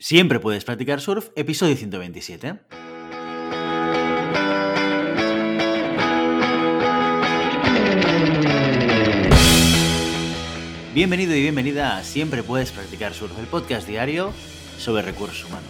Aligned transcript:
Siempre 0.00 0.38
puedes 0.38 0.64
practicar 0.64 1.00
surf, 1.00 1.30
episodio 1.34 1.74
127. 1.74 2.54
Bienvenido 10.94 11.34
y 11.34 11.42
bienvenida 11.42 11.96
a 11.96 12.04
Siempre 12.04 12.44
puedes 12.44 12.70
practicar 12.70 13.12
surf, 13.12 13.36
el 13.40 13.48
podcast 13.48 13.88
diario 13.88 14.32
sobre 14.78 15.02
recursos 15.02 15.44
humanos. 15.46 15.68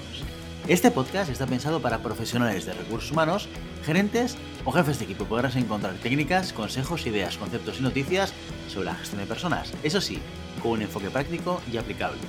Este 0.67 0.91
podcast 0.91 1.31
está 1.31 1.47
pensado 1.47 1.81
para 1.81 2.03
profesionales 2.03 2.67
de 2.67 2.75
recursos 2.75 3.11
humanos, 3.11 3.49
gerentes 3.83 4.37
o 4.67 4.73
jefes 4.73 4.99
de 4.99 5.07
equipo. 5.07 5.25
Podrás 5.25 5.57
encontrar 5.57 5.95
técnicas, 5.95 6.53
consejos, 6.53 7.07
ideas, 7.07 7.39
conceptos 7.39 7.81
y 7.81 7.83
noticias 7.83 8.35
sobre 8.69 8.87
la 8.87 8.95
gestión 8.95 9.23
de 9.23 9.27
personas. 9.27 9.73
Eso 9.83 10.03
sí, 10.03 10.19
con 10.63 10.73
un 10.73 10.83
enfoque 10.83 11.09
práctico 11.09 11.63
y 11.73 11.79
aplicable. 11.79 12.21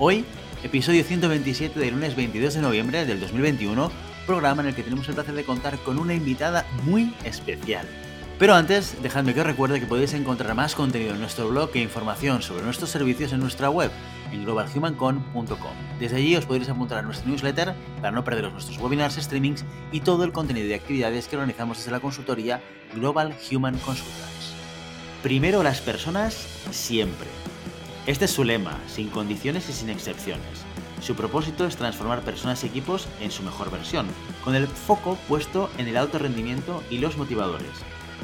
Hoy 0.00 0.24
episodio 0.62 1.04
127 1.04 1.78
del 1.78 1.94
lunes 1.94 2.16
22 2.16 2.54
de 2.54 2.60
noviembre 2.60 3.06
del 3.06 3.20
2021, 3.20 3.90
programa 4.26 4.62
en 4.62 4.68
el 4.68 4.74
que 4.74 4.82
tenemos 4.82 5.08
el 5.08 5.14
placer 5.14 5.34
de 5.34 5.44
contar 5.44 5.78
con 5.78 5.98
una 5.98 6.14
invitada 6.14 6.66
muy 6.84 7.14
especial. 7.24 7.86
Pero 8.38 8.54
antes, 8.54 9.00
dejadme 9.02 9.34
que 9.34 9.40
os 9.40 9.46
recuerde 9.46 9.80
que 9.80 9.86
podéis 9.86 10.14
encontrar 10.14 10.54
más 10.54 10.74
contenido 10.74 11.14
en 11.14 11.20
nuestro 11.20 11.48
blog 11.48 11.70
e 11.74 11.80
información 11.80 12.40
sobre 12.40 12.64
nuestros 12.64 12.90
servicios 12.90 13.32
en 13.32 13.40
nuestra 13.40 13.68
web, 13.68 13.90
en 14.32 14.44
globalhumancon.com. 14.44 15.72
Desde 15.98 16.16
allí 16.16 16.36
os 16.36 16.46
podréis 16.46 16.68
apuntar 16.68 16.98
a 16.98 17.02
nuestra 17.02 17.28
newsletter 17.28 17.74
para 18.00 18.12
no 18.12 18.22
perderos 18.22 18.52
nuestros 18.52 18.78
webinars, 18.78 19.16
streamings 19.16 19.64
y 19.90 20.00
todo 20.00 20.24
el 20.24 20.32
contenido 20.32 20.68
de 20.68 20.76
actividades 20.76 21.26
que 21.26 21.36
organizamos 21.36 21.78
desde 21.78 21.90
la 21.90 22.00
consultoría 22.00 22.62
Global 22.94 23.34
Human 23.50 23.76
Consultants. 23.78 24.54
Primero 25.22 25.64
las 25.64 25.80
personas 25.80 26.34
siempre. 26.70 27.26
Este 28.08 28.24
es 28.24 28.30
su 28.30 28.42
lema, 28.42 28.80
sin 28.86 29.10
condiciones 29.10 29.68
y 29.68 29.74
sin 29.74 29.90
excepciones. 29.90 30.64
Su 31.02 31.14
propósito 31.14 31.66
es 31.66 31.76
transformar 31.76 32.22
personas 32.22 32.64
y 32.64 32.68
equipos 32.68 33.06
en 33.20 33.30
su 33.30 33.42
mejor 33.42 33.70
versión, 33.70 34.06
con 34.42 34.54
el 34.54 34.66
foco 34.66 35.18
puesto 35.28 35.68
en 35.76 35.88
el 35.88 35.98
alto 35.98 36.18
rendimiento 36.18 36.82
y 36.88 37.00
los 37.00 37.18
motivadores. 37.18 37.68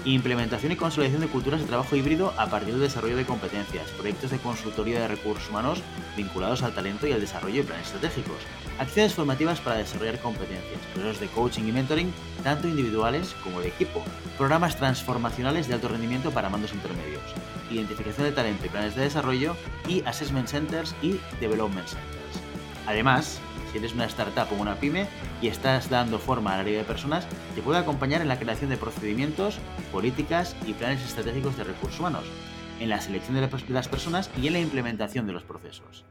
Implementación 0.05 0.73
y 0.73 0.77
consolidación 0.77 1.23
de 1.23 1.29
culturas 1.29 1.61
de 1.61 1.67
trabajo 1.67 1.97
híbrido 1.97 2.35
a 2.37 2.47
partir 2.47 2.75
del 2.75 2.83
desarrollo 2.83 3.17
de 3.17 3.25
competencias, 3.25 3.91
proyectos 3.93 4.31
de 4.31 4.39
consultoría 4.39 5.01
de 5.01 5.09
recursos 5.09 5.49
humanos 5.49 5.83
vinculados 6.17 6.63
al 6.63 6.75
talento 6.75 7.07
y 7.07 7.13
al 7.13 7.21
desarrollo 7.21 7.63
de 7.63 7.69
planes 7.69 7.87
estratégicos, 7.87 8.37
acciones 8.79 9.15
formativas 9.15 9.61
para 9.61 9.77
desarrollar 9.77 10.21
competencias, 10.21 10.81
procesos 10.93 11.21
de 11.21 11.29
coaching 11.29 11.65
y 11.65 11.73
mentoring, 11.73 12.13
tanto 12.43 12.69
individuales 12.69 13.35
como 13.43 13.61
de 13.61 13.69
equipo, 13.69 14.05
programas 14.37 14.77
transformacionales 14.77 15.69
de 15.69 15.75
alto 15.75 15.89
rendimiento 15.89 16.31
para 16.33 16.51
mandos 16.51 16.75
intermedios, 16.75 17.23
identificación 17.71 18.27
de 18.27 18.33
talento 18.33 18.67
y 18.67 18.69
planes 18.69 18.95
de 18.95 19.03
desarrollo, 19.03 19.57
y 19.89 20.03
Assessment 20.05 20.49
Centers 20.49 20.95
y 21.01 21.19
Development 21.41 21.89
Centers. 21.89 22.45
Además, 22.87 23.41
si 23.75 23.79
eres 23.79 23.95
una 23.95 24.05
startup 24.05 24.47
o 24.53 24.63
una 24.63 24.77
pyme 24.77 25.09
y 25.43 25.49
estás 25.49 25.91
dando 25.91 26.21
forma 26.21 26.55
al 26.55 26.61
área 26.61 26.79
de 26.79 26.85
personas, 26.85 27.27
te 27.57 27.61
puede 27.61 27.81
acompañar 27.81 28.23
en 28.23 28.29
la 28.29 28.39
creación 28.39 28.71
de 28.71 28.77
procedimientos, 28.77 29.59
políticas 29.91 30.55
y 30.65 30.75
planes 30.75 31.05
estratégicos 31.05 31.57
de 31.57 31.65
recursos 31.65 31.99
humanos, 31.99 32.23
en 32.79 32.89
la 32.89 33.01
selección 33.01 33.35
de 33.35 33.49
las 33.71 33.89
personas 33.89 34.31
y 34.41 34.47
en 34.47 34.53
la 34.53 34.61
implementación 34.61 35.27
de 35.27 35.33
los 35.33 35.43
procesos. 35.43 36.05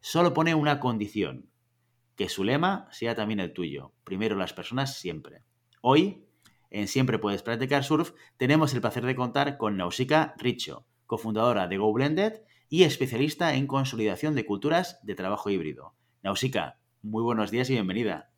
Solo 0.00 0.32
pone 0.32 0.54
una 0.54 0.78
condición, 0.78 1.50
que 2.14 2.28
su 2.28 2.44
lema 2.44 2.86
sea 2.92 3.16
también 3.16 3.40
el 3.40 3.52
tuyo. 3.52 3.92
Primero 4.04 4.36
las 4.36 4.52
personas 4.52 4.96
siempre. 4.96 5.42
Hoy, 5.80 6.24
en 6.70 6.86
Siempre 6.86 7.18
Puedes 7.18 7.42
Practicar 7.42 7.82
Surf, 7.82 8.12
tenemos 8.36 8.74
el 8.74 8.80
placer 8.80 9.04
de 9.04 9.16
contar 9.16 9.56
con 9.56 9.76
Nausicaa 9.76 10.34
Richo, 10.38 10.86
cofundadora 11.06 11.66
de 11.66 11.78
GoBlended 11.78 12.42
y 12.68 12.84
especialista 12.84 13.56
en 13.56 13.66
consolidación 13.66 14.36
de 14.36 14.46
culturas 14.46 15.00
de 15.02 15.16
trabajo 15.16 15.50
híbrido. 15.50 15.96
Nausicaa, 16.22 16.77
muy 17.02 17.22
buenos 17.22 17.50
días 17.50 17.70
y 17.70 17.74
bienvenida. 17.74 18.30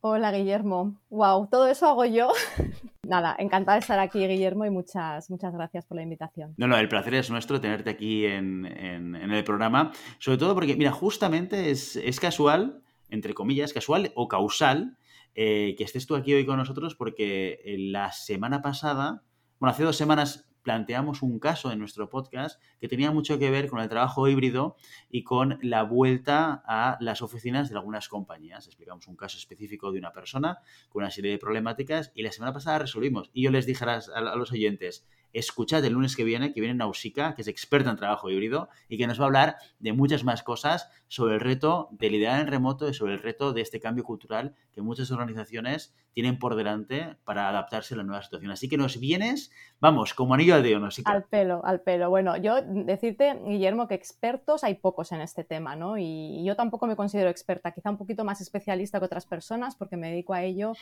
Hola 0.00 0.30
Guillermo. 0.30 1.00
Wow, 1.10 1.48
todo 1.50 1.68
eso 1.68 1.88
hago 1.88 2.04
yo. 2.04 2.30
Nada, 3.02 3.34
encantada 3.38 3.76
de 3.76 3.80
estar 3.80 3.98
aquí, 3.98 4.26
Guillermo, 4.26 4.64
y 4.64 4.70
muchas, 4.70 5.30
muchas 5.30 5.52
gracias 5.52 5.84
por 5.86 5.96
la 5.96 6.02
invitación. 6.02 6.54
No, 6.56 6.66
no, 6.66 6.76
el 6.76 6.88
placer 6.88 7.14
es 7.14 7.30
nuestro 7.30 7.60
tenerte 7.60 7.90
aquí 7.90 8.26
en, 8.26 8.66
el 8.66 9.44
programa, 9.44 9.92
sobre 10.18 10.38
todo 10.38 10.54
porque, 10.54 10.76
mira, 10.76 10.92
justamente 10.92 11.70
es, 11.70 12.20
casual, 12.20 12.82
entre 13.10 13.34
comillas, 13.34 13.72
casual 13.72 14.12
o 14.14 14.28
causal, 14.28 14.96
eh, 15.34 15.74
que 15.76 15.84
estés 15.84 16.06
tú 16.06 16.16
aquí 16.16 16.34
hoy 16.34 16.46
con 16.46 16.56
nosotros 16.56 16.94
porque 16.94 17.60
la 17.78 18.12
semana 18.12 18.62
pasada, 18.62 19.22
bueno, 19.58 19.72
hace 19.72 19.84
dos 19.84 19.96
semanas 19.96 20.48
planteamos 20.66 21.22
un 21.22 21.38
caso 21.38 21.70
en 21.70 21.78
nuestro 21.78 22.10
podcast 22.10 22.60
que 22.80 22.88
tenía 22.88 23.12
mucho 23.12 23.38
que 23.38 23.52
ver 23.52 23.68
con 23.68 23.78
el 23.78 23.88
trabajo 23.88 24.26
híbrido 24.26 24.74
y 25.08 25.22
con 25.22 25.60
la 25.62 25.84
vuelta 25.84 26.64
a 26.66 26.96
las 26.98 27.22
oficinas 27.22 27.70
de 27.70 27.76
algunas 27.76 28.08
compañías. 28.08 28.66
Explicamos 28.66 29.06
un 29.06 29.14
caso 29.14 29.38
específico 29.38 29.92
de 29.92 30.00
una 30.00 30.10
persona 30.10 30.58
con 30.88 31.04
una 31.04 31.12
serie 31.12 31.30
de 31.30 31.38
problemáticas 31.38 32.10
y 32.16 32.24
la 32.24 32.32
semana 32.32 32.52
pasada 32.52 32.80
resolvimos. 32.80 33.30
Y 33.32 33.44
yo 33.44 33.52
les 33.52 33.64
dije 33.64 33.84
a, 33.84 34.34
los 34.34 34.50
oyentes, 34.50 35.06
escuchad 35.38 35.84
el 35.84 35.92
lunes 35.92 36.16
que 36.16 36.24
viene, 36.24 36.52
que 36.52 36.60
viene 36.60 36.74
Nausicaa, 36.74 37.34
que 37.34 37.42
es 37.42 37.48
experta 37.48 37.90
en 37.90 37.96
trabajo 37.96 38.30
híbrido 38.30 38.68
y 38.88 38.96
que 38.96 39.06
nos 39.06 39.20
va 39.20 39.24
a 39.24 39.26
hablar 39.26 39.56
de 39.78 39.92
muchas 39.92 40.24
más 40.24 40.42
cosas 40.42 40.90
sobre 41.08 41.34
el 41.34 41.40
reto 41.40 41.88
de 41.92 42.10
liderar 42.10 42.40
en 42.40 42.46
remoto 42.46 42.88
y 42.88 42.94
sobre 42.94 43.14
el 43.14 43.22
reto 43.22 43.52
de 43.52 43.60
este 43.60 43.80
cambio 43.80 44.04
cultural 44.04 44.54
que 44.72 44.82
muchas 44.82 45.10
organizaciones 45.10 45.94
tienen 46.12 46.38
por 46.38 46.56
delante 46.56 47.16
para 47.24 47.48
adaptarse 47.48 47.94
a 47.94 47.98
la 47.98 48.02
nueva 48.02 48.22
situación. 48.22 48.50
Así 48.50 48.68
que 48.68 48.78
nos 48.78 48.98
vienes, 48.98 49.50
vamos, 49.80 50.14
como 50.14 50.32
anillo 50.32 50.54
al 50.54 50.62
dedo, 50.62 50.80
Nausicaa. 50.80 51.12
Al 51.12 51.24
pelo, 51.24 51.62
al 51.64 51.82
pelo. 51.82 52.08
Bueno, 52.08 52.36
yo 52.38 52.62
decirte, 52.62 53.38
Guillermo, 53.44 53.86
que 53.86 53.94
expertos 53.94 54.64
hay 54.64 54.76
pocos 54.76 55.12
en 55.12 55.20
este 55.20 55.44
tema, 55.44 55.76
¿no? 55.76 55.98
Y 55.98 56.42
yo 56.44 56.56
tampoco 56.56 56.86
me 56.86 56.96
considero 56.96 57.28
experta, 57.28 57.72
quizá 57.72 57.90
un 57.90 57.98
poquito 57.98 58.24
más 58.24 58.40
especialista 58.40 58.98
que 58.98 59.04
otras 59.04 59.26
personas 59.26 59.76
porque 59.76 59.98
me 59.98 60.08
dedico 60.08 60.32
a 60.32 60.42
ello 60.42 60.72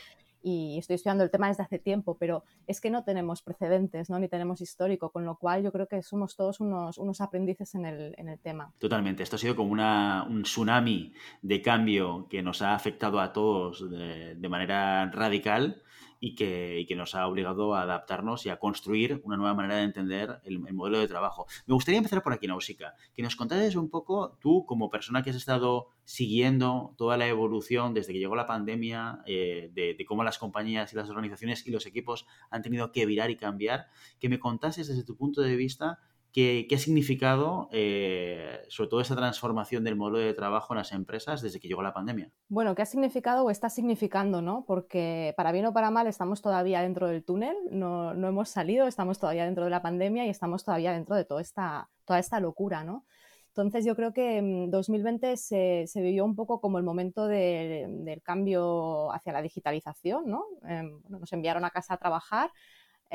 y 0.45 0.77
estoy 0.79 0.95
estudiando 0.97 1.25
el 1.25 1.31
tema 1.31 1.49
desde 1.49 1.63
hace 1.63 1.79
tiempo, 1.79 2.19
pero 2.19 2.45
es 2.67 2.81
que 2.81 2.91
no 2.91 3.03
tenemos 3.03 3.43
precedentes, 3.43 4.11
¿no? 4.11 4.19
Ni 4.19 4.29
tenemos 4.29 4.61
histórico, 4.61 5.11
con 5.11 5.25
lo 5.25 5.37
cual 5.37 5.63
yo 5.63 5.73
creo 5.73 5.89
que 5.89 6.03
somos 6.03 6.37
todos 6.37 6.61
unos, 6.61 6.99
unos 6.99 7.23
aprendices 7.23 7.75
en 7.75 7.87
el, 7.87 8.15
en 8.19 8.29
el, 8.29 8.39
tema. 8.39 8.71
Totalmente, 8.79 9.23
esto 9.23 9.37
ha 9.37 9.39
sido 9.39 9.57
como 9.57 9.73
una, 9.73 10.27
un 10.29 10.43
tsunami 10.43 11.15
de 11.41 11.63
cambio 11.63 12.27
que 12.29 12.43
nos 12.43 12.61
ha 12.61 12.75
afectado 12.75 13.21
a 13.21 13.33
todos 13.33 13.91
de, 13.91 14.35
de 14.35 14.49
manera 14.51 15.11
radical 15.11 15.83
y 16.25 16.35
que, 16.35 16.95
nos 16.97 17.15
ha 17.15 17.27
obligado 17.27 17.75
a 17.75 17.83
adaptarnos 17.83 18.47
y 18.47 18.49
a 18.49 18.59
construir 18.59 19.21
una 19.25 19.37
nueva 19.37 19.53
manera 19.53 19.77
de 19.77 19.83
entender 19.83 20.41
el, 20.45 20.59
modelo 20.59 20.99
de 20.99 21.07
trabajo. 21.07 21.47
Me 21.67 21.75
gustaría 21.75 21.99
empezar 21.99 22.23
por 22.23 22.33
aquí, 22.33 22.47
Nausicaa, 22.47 22.95
que 23.15 23.23
nos 23.23 23.37
contases 23.37 23.77
un 23.77 23.91
poco, 23.91 24.39
tú 24.41 24.65
como 24.65 24.89
persona 24.89 25.23
que 25.23 25.29
has 25.29 25.37
estado 25.37 25.89
siguiendo 26.05 26.95
toda 26.97 27.19
la 27.19 27.27
evolución 27.27 27.93
desde 27.93 28.15
que 28.15 28.21
llegó 28.21 28.37
la 28.37 28.47
pandemia, 28.47 29.21
eh, 29.27 29.71
de, 29.75 29.93
de, 29.93 30.05
cómo 30.07 30.25
las 30.25 30.39
compañías 30.39 30.95
y 30.95 30.97
las 30.97 31.11
organizaciones 31.11 31.67
y 31.67 31.71
los 31.71 31.85
equipos 31.85 32.27
han 32.49 32.63
tenido 32.63 32.91
que 32.91 33.05
virar 33.05 33.31
y 33.31 33.37
cambiar, 33.37 33.89
que 34.19 34.31
me 34.31 34.41
contases 34.41 34.89
desde 34.89 35.05
tu 35.05 35.17
punto 35.17 35.43
de 35.43 35.57
vista 35.57 35.99
¿Qué, 36.35 36.67
ha 36.75 36.79
significado, 36.79 37.69
eh, 37.71 38.65
sobre 38.67 38.91
todo, 38.91 39.01
esa 39.01 39.15
transformación 39.15 39.85
del 39.85 39.95
modelo 39.95 40.19
de 40.19 40.35
trabajo 40.35 40.75
en 40.75 40.79
las 40.79 40.91
empresas 40.91 41.43
desde 41.43 41.61
que 41.61 41.69
llegó 41.69 41.81
la 41.81 41.95
pandemia? 41.95 42.33
Bueno, 42.49 42.75
¿qué 42.75 42.83
ha 42.83 42.87
significado 42.87 43.45
o 43.45 43.51
está 43.51 43.71
significando, 43.71 44.43
no? 44.43 44.65
Porque 44.67 45.33
para 45.37 45.53
bien 45.53 45.67
o 45.67 45.73
para 45.73 45.93
mal 45.93 46.09
estamos 46.09 46.43
todavía 46.43 46.83
dentro 46.83 47.07
del 47.07 47.25
túnel, 47.25 47.57
no, 47.71 48.15
no 48.15 48.27
hemos 48.27 48.49
salido, 48.49 48.89
estamos 48.89 49.21
todavía 49.21 49.45
dentro 49.45 49.63
de 49.63 49.71
la 49.71 49.81
pandemia 49.81 50.27
y 50.27 50.29
estamos 50.29 50.65
todavía 50.65 50.93
dentro 50.93 51.15
de 51.15 51.25
toda 51.25 51.41
esta, 51.41 51.89
toda 52.05 52.19
esta 52.19 52.41
locura, 52.41 52.83
¿no? 52.83 53.07
Entonces 53.51 53.85
yo 53.85 53.95
creo 53.95 54.13
que 54.13 54.67
2020 54.69 55.35
mm, 55.35 55.37
se, 55.37 55.85
se 55.87 56.03
vivió 56.03 56.25
un 56.25 56.35
poco 56.35 56.61
como 56.61 56.79
el 56.79 56.85
momento 56.85 57.29
del 57.29 58.23
cambio 58.25 59.13
hacia 59.13 59.33
la 59.33 59.41
digitalización, 59.41 60.25
¿no? 60.27 60.47
Em, 60.67 61.01
nos 61.09 61.33
enviaron 61.33 61.65
a 61.65 61.71
casa 61.71 61.95
a 61.95 61.99
trabajar, 61.99 62.51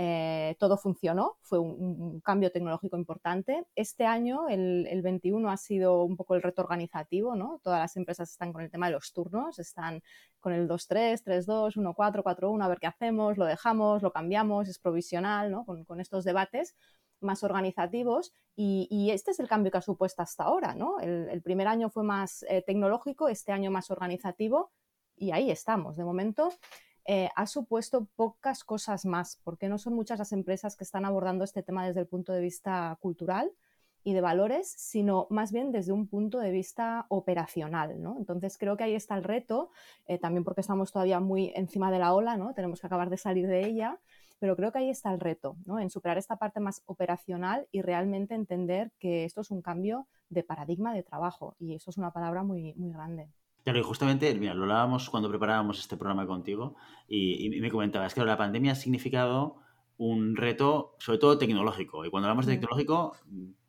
eh, 0.01 0.55
todo 0.59 0.77
funcionó, 0.77 1.35
fue 1.41 1.59
un, 1.59 2.21
cambio 2.21 2.53
tecnológico 2.53 2.95
importante. 2.95 3.65
Este 3.75 4.05
año, 4.05 4.47
el, 4.47 5.01
21, 5.03 5.51
ha 5.51 5.57
sido 5.57 6.05
un 6.05 6.15
poco 6.15 6.35
el 6.35 6.41
reto 6.41 6.61
organizativo, 6.61 7.35
¿no? 7.35 7.59
Todas 7.61 7.81
las 7.81 7.97
empresas 7.97 8.31
están 8.31 8.53
con 8.53 8.61
el 8.61 8.71
tema 8.71 8.85
de 8.85 8.93
los 8.93 9.11
turnos, 9.11 9.59
están 9.59 10.01
con 10.39 10.53
el 10.53 10.69
2-3, 10.69 11.21
3-2, 11.21 11.75
1-4, 11.75 12.23
4-1, 12.23 12.63
a 12.63 12.67
ver 12.69 12.79
qué 12.79 12.87
hacemos, 12.87 13.37
lo 13.37 13.43
dejamos, 13.43 14.01
lo 14.01 14.13
cambiamos, 14.13 14.69
es 14.69 14.79
provisional, 14.79 15.51
¿no? 15.51 15.65
Con, 15.65 15.99
estos 15.99 16.23
debates 16.23 16.77
más 17.19 17.43
organizativos 17.43 18.31
y, 18.55 19.09
este 19.11 19.31
es 19.31 19.41
el 19.41 19.49
cambio 19.49 19.69
que 19.69 19.79
ha 19.79 19.81
supuesto 19.81 20.21
hasta 20.21 20.45
ahora, 20.45 20.75
¿no? 20.75 21.01
El, 21.01 21.41
primer 21.41 21.67
año 21.67 21.89
fue 21.89 22.03
más 22.05 22.45
eh, 22.47 22.63
tecnológico, 22.65 23.27
este 23.27 23.51
año 23.51 23.69
más 23.69 23.91
organizativo 23.91 24.71
y 25.17 25.31
ahí 25.31 25.51
estamos. 25.51 25.97
De 25.97 26.05
momento, 26.05 26.53
eh, 27.11 27.31
ha 27.35 27.47
supuesto 27.47 28.07
pocas 28.15 28.63
cosas 28.63 29.03
más, 29.03 29.39
porque 29.43 29.67
no 29.67 29.79
son 29.79 29.95
muchas 29.95 30.19
las 30.19 30.31
empresas 30.31 30.75
que 30.75 30.83
están 30.83 31.05
abordando 31.05 31.43
este 31.43 31.63
tema 31.63 31.87
desde 31.87 32.01
el 32.01 32.05
punto 32.05 32.33
de 32.33 32.39
vista 32.39 32.95
cultural 33.01 33.51
y 34.03 34.13
de 34.13 34.21
valores, 34.21 34.69
sino 34.69 35.25
más 35.31 35.51
bien 35.51 35.71
desde 35.71 35.91
un 35.91 36.05
punto 36.05 36.37
de 36.37 36.51
vista 36.51 37.07
operacional. 37.09 37.99
¿no? 37.99 38.15
Entonces 38.19 38.59
creo 38.59 38.77
que 38.77 38.83
ahí 38.83 38.93
está 38.93 39.15
el 39.15 39.23
reto, 39.23 39.71
eh, 40.05 40.19
también 40.19 40.43
porque 40.43 40.61
estamos 40.61 40.91
todavía 40.91 41.19
muy 41.19 41.51
encima 41.55 41.89
de 41.91 41.97
la 41.97 42.13
ola, 42.13 42.37
¿no? 42.37 42.53
tenemos 42.53 42.79
que 42.79 42.85
acabar 42.85 43.09
de 43.09 43.17
salir 43.17 43.47
de 43.47 43.65
ella, 43.65 43.97
pero 44.37 44.55
creo 44.55 44.71
que 44.71 44.77
ahí 44.77 44.91
está 44.91 45.11
el 45.11 45.19
reto, 45.19 45.57
¿no? 45.65 45.79
en 45.79 45.89
superar 45.89 46.19
esta 46.19 46.35
parte 46.35 46.59
más 46.59 46.83
operacional 46.85 47.67
y 47.71 47.81
realmente 47.81 48.35
entender 48.35 48.91
que 48.99 49.25
esto 49.25 49.41
es 49.41 49.49
un 49.49 49.63
cambio 49.63 50.05
de 50.29 50.43
paradigma 50.43 50.93
de 50.93 51.01
trabajo 51.01 51.55
y 51.57 51.73
eso 51.73 51.89
es 51.89 51.97
una 51.97 52.13
palabra 52.13 52.43
muy, 52.43 52.75
muy 52.75 52.91
grande. 52.91 53.31
Claro, 53.69 53.81
y 53.81 53.83
justamente, 53.83 54.33
mira, 54.33 54.55
lo 54.55 54.63
hablábamos 54.63 55.11
cuando 55.11 55.29
preparábamos 55.29 55.77
este 55.77 55.95
programa 55.95 56.25
contigo 56.25 56.75
y, 57.07 57.51
me 57.61 57.69
comentabas 57.69 58.15
que 58.15 58.25
la 58.25 58.35
pandemia 58.35 58.71
ha 58.71 58.75
significado 58.75 59.57
un 59.95 60.35
reto, 60.35 60.95
sobre 60.97 61.19
todo 61.19 61.37
tecnológico. 61.37 62.03
Y 62.03 62.09
cuando 62.09 62.27
hablamos 62.27 62.47
de 62.47 62.53
mm. 62.53 62.55
tecnológico, 62.55 63.15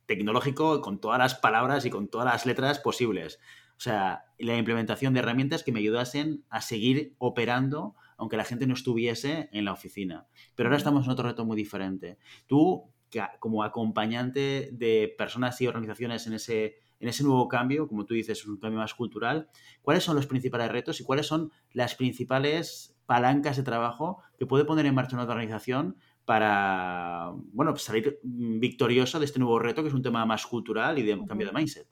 tecnológico 0.06 0.80
con 0.80 1.02
todas 1.02 1.18
las 1.18 1.34
palabras 1.34 1.84
y 1.84 1.90
con 1.90 2.08
todas 2.08 2.24
las 2.24 2.46
letras 2.46 2.78
posibles. 2.78 3.40
O 3.76 3.80
sea, 3.80 4.24
la 4.38 4.56
implementación 4.56 5.12
de 5.12 5.20
herramientas 5.20 5.62
que 5.64 5.72
me 5.72 5.80
ayudasen 5.80 6.46
a 6.48 6.62
seguir 6.62 7.14
operando 7.18 7.94
aunque 8.16 8.38
la 8.38 8.44
gente 8.44 8.66
no 8.66 8.72
estuviese 8.72 9.50
en 9.52 9.66
la 9.66 9.74
oficina. 9.74 10.28
Pero 10.54 10.70
ahora 10.70 10.78
estamos 10.78 11.04
en 11.04 11.10
otro 11.10 11.28
reto 11.28 11.44
muy 11.44 11.58
diferente. 11.58 12.16
Tú, 12.46 12.90
como 13.38 13.64
acompañante 13.64 14.70
de 14.72 15.14
personas 15.18 15.60
y 15.60 15.66
organizaciones 15.66 16.26
en 16.26 16.32
ese, 16.32 16.78
en 17.00 17.08
ese 17.08 17.24
nuevo 17.24 17.48
cambio, 17.48 17.88
como 17.88 18.04
tú 18.04 18.14
dices, 18.14 18.46
un 18.46 18.58
cambio 18.58 18.78
más 18.78 18.94
cultural, 18.94 19.48
¿cuáles 19.82 20.04
son 20.04 20.16
los 20.16 20.26
principales 20.26 20.70
retos 20.70 21.00
y 21.00 21.04
cuáles 21.04 21.26
son 21.26 21.50
las 21.72 21.94
principales 21.94 22.96
palancas 23.06 23.56
de 23.56 23.62
trabajo 23.62 24.22
que 24.38 24.46
puede 24.46 24.64
poner 24.64 24.86
en 24.86 24.94
marcha 24.94 25.16
una 25.16 25.24
organización 25.24 25.96
para 26.24 27.32
bueno, 27.52 27.72
pues 27.72 27.82
salir 27.82 28.20
victorioso 28.22 29.18
de 29.18 29.24
este 29.24 29.40
nuevo 29.40 29.58
reto, 29.58 29.82
que 29.82 29.88
es 29.88 29.94
un 29.94 30.02
tema 30.02 30.24
más 30.26 30.46
cultural 30.46 30.98
y 30.98 31.02
de 31.02 31.18
cambio 31.26 31.48
de 31.48 31.52
mindset? 31.52 31.88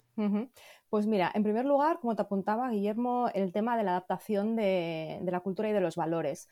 Pues 0.88 1.06
mira, 1.06 1.30
en 1.34 1.42
primer 1.42 1.66
lugar, 1.66 1.98
como 2.00 2.16
te 2.16 2.22
apuntaba 2.22 2.70
Guillermo, 2.70 3.28
el 3.34 3.52
tema 3.52 3.76
de 3.76 3.82
la 3.82 3.90
adaptación 3.90 4.56
de, 4.56 5.20
la 5.24 5.40
cultura 5.40 5.68
y 5.68 5.72
de 5.72 5.80
los 5.80 5.96
valores. 5.96 6.48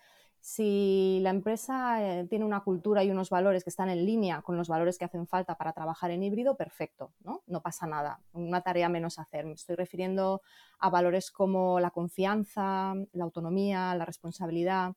Si 0.48 1.18
la 1.22 1.30
empresa 1.30 2.20
eh, 2.20 2.24
tiene 2.28 2.44
una 2.44 2.60
cultura 2.60 3.02
y 3.02 3.10
unos 3.10 3.30
valores 3.30 3.64
que 3.64 3.70
están 3.70 3.88
en 3.88 4.06
línea 4.06 4.42
con 4.42 4.56
los 4.56 4.68
valores 4.68 4.96
que 4.96 5.04
hacen 5.04 5.26
falta 5.26 5.56
para 5.56 5.72
trabajar 5.72 6.12
en 6.12 6.22
híbrido, 6.22 6.56
perfecto, 6.56 7.12
¿no? 7.24 7.42
No 7.48 7.62
pasa 7.62 7.88
nada, 7.88 8.20
una 8.32 8.60
tarea 8.60 8.88
menos 8.88 9.18
hacer. 9.18 9.44
Me 9.44 9.54
estoy 9.54 9.74
refiriendo 9.74 10.42
a 10.78 10.88
valores 10.88 11.32
como 11.32 11.80
la 11.80 11.90
confianza, 11.90 12.94
la 13.12 13.24
autonomía, 13.24 13.92
la 13.96 14.04
responsabilidad 14.04 14.94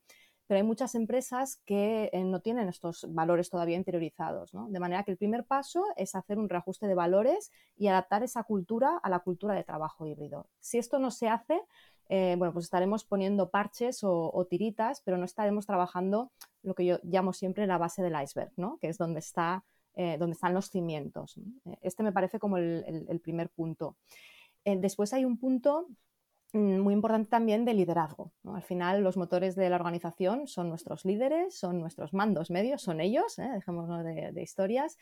pero 0.49 0.57
hay 0.57 0.63
muchas 0.63 0.95
empresas 0.95 1.61
que 1.63 2.09
eh, 2.11 2.23
no 2.23 2.41
tienen 2.41 2.69
estos 2.69 3.05
valores 3.13 3.51
todavía 3.51 3.77
interiorizados. 3.77 4.51
De 4.69 4.79
manera 4.79 5.03
que 5.03 5.11
el 5.11 5.17
primer 5.17 5.45
paso 5.45 5.85
es 5.95 6.15
hacer 6.15 6.39
un 6.39 6.49
reajuste 6.49 6.87
de 6.87 6.95
valores 6.95 7.51
y 7.77 7.85
adaptar 7.85 8.23
esa 8.23 8.41
cultura 8.41 8.99
a 9.03 9.11
la 9.11 9.19
cultura 9.19 9.53
de 9.53 9.63
trabajo 9.63 10.07
híbrido. 10.07 10.49
Si 10.59 10.79
esto 10.79 10.97
no 10.97 11.11
se 11.11 11.29
hace, 11.29 11.61
eh, 12.09 12.35
bueno, 12.37 12.53
pues 12.53 12.65
estaremos 12.65 13.05
poniendo 13.05 13.49
parches 13.49 13.99
o, 14.03 14.47
tiritas, 14.49 15.01
pero 15.05 15.17
no 15.17 15.25
estaremos 15.25 15.65
trabajando 15.65 16.31
lo 16.63 16.73
que 16.73 16.85
yo 16.85 16.99
llamo 17.03 17.33
siempre 17.33 17.67
la 17.67 17.77
base 17.77 18.01
del 18.01 18.21
iceberg, 18.21 18.51
¿no? 18.57 18.77
que 18.79 18.89
es 18.89 18.97
donde, 18.97 19.19
está, 19.19 19.63
eh, 19.95 20.17
donde 20.17 20.33
están 20.33 20.53
los 20.53 20.69
cimientos. 20.69 21.39
Este 21.81 22.03
me 22.03 22.11
parece 22.11 22.39
como 22.39 22.57
el 22.57 23.21
primer 23.23 23.49
punto. 23.49 23.95
después 24.65 25.13
hay 25.13 25.23
un 25.23 25.37
punto 25.37 25.87
muy 26.53 26.93
importante 26.93 27.29
también 27.29 27.63
de 27.63 27.73
liderazgo. 27.73 28.31
Al 28.45 28.63
final, 28.63 29.03
los 29.03 29.17
motores 29.17 29.55
de 29.55 29.69
la 29.69 29.75
organización 29.75 30.47
son 30.47 30.69
nuestros 30.69 31.05
líderes, 31.05 31.57
son 31.57 31.79
nuestros 31.79 32.13
mandos 32.13 32.49
medios, 32.49 32.81
son 32.81 33.01
ellos, 33.01 33.37
¿eh? 33.37 33.49
dejémonos 33.53 34.03
de, 34.03 34.41
historias, 34.41 34.97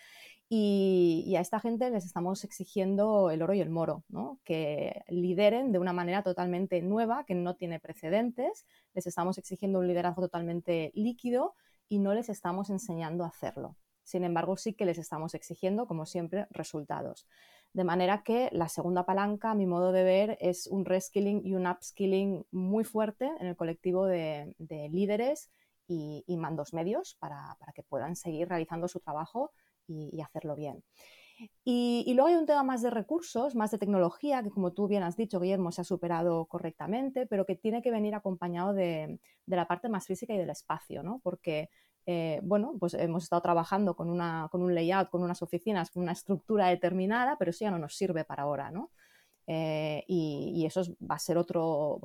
y, 0.49 1.33
a 1.37 1.41
esta 1.41 1.59
gente 1.59 1.89
les 1.89 2.05
estamos 2.05 2.43
exigiendo 2.43 3.31
el 3.31 3.41
oro 3.41 3.53
y 3.53 3.61
el 3.61 3.69
moro, 3.69 4.03
que 4.43 5.03
lideren 5.07 5.71
de 5.71 5.79
una 5.79 5.93
manera 5.93 6.21
totalmente 6.21 6.81
nueva, 6.81 7.23
que 7.25 7.35
no 7.35 7.55
tiene 7.55 7.79
precedentes, 7.79 8.65
les 8.93 9.07
estamos 9.07 9.37
exigiendo 9.37 9.79
un 9.79 9.87
liderazgo 9.87 10.23
totalmente 10.23 10.91
líquido 10.95 11.55
y 11.87 11.99
no 11.99 12.13
les 12.13 12.27
estamos 12.29 12.69
enseñando 12.69 13.23
a 13.23 13.27
hacerlo. 13.27 13.77
Sin 14.03 14.23
embargo, 14.23 14.55
sí 14.55 14.73
que 14.73 14.85
les 14.85 14.97
estamos 14.97 15.33
exigiendo, 15.33 15.85
como 15.85 16.05
siempre, 16.05 16.47
resultados. 16.49 17.27
De 17.73 17.83
manera 17.83 18.23
que 18.23 18.49
la 18.53 18.69
segunda 18.69 19.05
palanca, 19.05 19.51
a 19.51 19.55
mi 19.55 19.65
modo 19.65 19.91
de 19.91 20.03
ver, 20.03 20.37
es 20.41 20.67
un 20.67 20.85
reskilling 20.85 21.45
y 21.45 21.53
un 21.53 21.67
upskilling 21.67 22.45
muy 22.51 22.83
fuerte 22.83 23.29
en 23.39 23.47
el 23.47 23.55
colectivo 23.55 24.05
de, 24.05 24.55
líderes 24.91 25.51
y, 25.87 26.23
mandos 26.37 26.73
medios 26.73 27.15
para, 27.19 27.57
que 27.75 27.83
puedan 27.83 28.15
seguir 28.15 28.49
realizando 28.49 28.87
su 28.87 28.99
trabajo 28.99 29.51
y, 29.87 30.19
hacerlo 30.21 30.55
bien. 30.55 30.83
Y, 31.63 32.11
luego 32.15 32.29
hay 32.29 32.35
un 32.35 32.47
tema 32.47 32.63
más 32.63 32.81
de 32.81 32.89
recursos, 32.89 33.53
más 33.53 33.69
de 33.69 33.77
tecnología, 33.77 34.41
que 34.41 34.49
como 34.49 34.73
tú 34.73 34.87
bien 34.87 35.03
has 35.03 35.15
dicho, 35.15 35.39
Guillermo, 35.39 35.71
se 35.71 35.81
ha 35.81 35.83
superado 35.83 36.45
correctamente, 36.45 37.27
pero 37.27 37.45
que 37.45 37.55
tiene 37.55 37.83
que 37.83 37.91
venir 37.91 38.15
acompañado 38.15 38.73
de, 38.73 39.19
de 39.45 39.55
la 39.55 39.67
parte 39.67 39.87
más 39.87 40.07
física 40.07 40.33
y 40.33 40.37
del 40.37 40.49
espacio, 40.49 41.03
¿no? 41.03 41.19
Porque 41.23 41.69
eh, 42.09 42.39
bueno, 42.41 42.73
pues 42.79 42.93
hemos 42.93 43.23
estado 43.23 43.41
trabajando 43.41 43.97
con, 43.97 44.09
un 44.09 44.73
layout, 44.75 45.09
con 45.09 45.23
unas 45.23 45.41
oficinas, 45.41 45.91
con 45.91 46.03
una 46.03 46.13
estructura 46.13 46.67
determinada, 46.67 47.37
pero 47.37 47.51
eso 47.51 47.65
ya 47.65 47.71
no 47.71 47.79
nos 47.79 47.97
sirve 47.97 48.23
para 48.23 48.43
ahora, 48.43 48.71
¿no? 48.71 48.91
Eh, 49.45 50.05
y, 50.07 50.65
eso 50.65 50.83
va 50.99 51.15
a 51.15 51.19
ser 51.19 51.37
otro, 51.37 51.99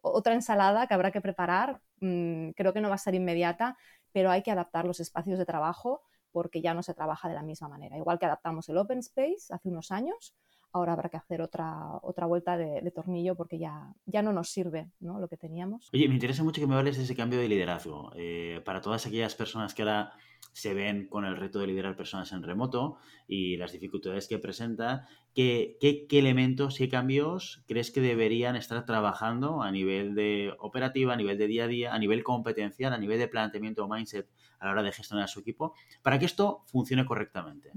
otra 0.00 0.34
ensalada 0.34 0.86
que 0.86 0.94
habrá 0.94 1.10
que 1.10 1.20
preparar. 1.20 1.80
Mm, 2.00 2.50
creo 2.50 2.72
que 2.72 2.80
no 2.80 2.88
va 2.88 2.94
a 2.94 2.98
ser 2.98 3.16
inmediata, 3.16 3.76
pero 4.12 4.30
hay 4.30 4.42
que 4.42 4.52
adaptar 4.52 4.84
los 4.84 5.00
espacios 5.00 5.40
de 5.40 5.44
trabajo 5.44 6.02
porque 6.30 6.60
ya 6.60 6.72
no 6.72 6.84
se 6.84 6.94
trabaja 6.94 7.28
de 7.28 7.34
la 7.34 7.42
misma 7.42 7.68
manera. 7.68 7.96
Igual 7.96 8.20
que 8.20 8.26
adaptamos 8.26 8.68
el 8.68 8.78
open 8.78 8.98
space 8.98 9.52
hace 9.52 9.68
unos 9.68 9.90
años, 9.90 10.36
ahora 10.78 10.92
habrá 10.94 11.08
que 11.08 11.16
hacer 11.16 11.42
otra, 11.42 11.98
otra 12.02 12.26
vuelta 12.26 12.56
de, 12.56 12.90
tornillo 12.90 13.34
porque 13.34 13.58
ya, 13.58 13.92
ya 14.06 14.22
no 14.22 14.32
nos 14.32 14.48
sirve 14.48 14.90
¿no? 15.00 15.20
lo 15.20 15.28
que 15.28 15.36
teníamos. 15.36 15.90
Oye, 15.92 16.08
me 16.08 16.14
interesa 16.14 16.42
mucho 16.42 16.60
que 16.60 16.66
me 16.66 16.74
hables 16.74 16.96
de 16.96 17.04
ese 17.04 17.14
cambio 17.14 17.38
de 17.38 17.48
liderazgo. 17.48 18.10
Eh, 18.16 18.60
para 18.64 18.80
todas 18.80 19.06
aquellas 19.06 19.34
personas 19.34 19.74
que 19.74 19.82
ahora 19.82 20.12
se 20.52 20.74
ven 20.74 21.06
con 21.06 21.24
el 21.24 21.36
reto 21.36 21.60
de 21.60 21.66
liderar 21.68 21.96
personas 21.96 22.32
en 22.32 22.42
remoto 22.42 22.96
y 23.26 23.56
las 23.56 23.72
dificultades 23.72 24.26
que 24.26 24.38
presenta, 24.38 25.06
¿qué, 25.34 25.76
qué, 25.80 26.06
qué 26.08 26.18
elementos, 26.18 26.78
qué 26.78 26.88
cambios 26.88 27.62
crees 27.68 27.90
que 27.90 28.00
deberían 28.00 28.56
estar 28.56 28.84
trabajando 28.84 29.62
a 29.62 29.70
nivel 29.70 30.14
de 30.14 30.54
operativa, 30.58 31.12
a 31.12 31.16
nivel 31.16 31.38
de 31.38 31.46
día 31.46 31.64
a 31.64 31.68
día, 31.68 31.94
a 31.94 31.98
nivel 31.98 32.24
competencial, 32.24 32.92
a 32.92 32.98
nivel 32.98 33.18
de 33.18 33.28
planteamiento 33.28 33.84
o 33.84 33.88
mindset 33.88 34.28
a 34.58 34.66
la 34.66 34.72
hora 34.72 34.82
de 34.82 34.92
gestionar 34.92 35.28
su 35.28 35.40
equipo, 35.40 35.74
para 36.02 36.18
que 36.18 36.24
esto 36.24 36.64
funcione 36.66 37.06
correctamente? 37.06 37.70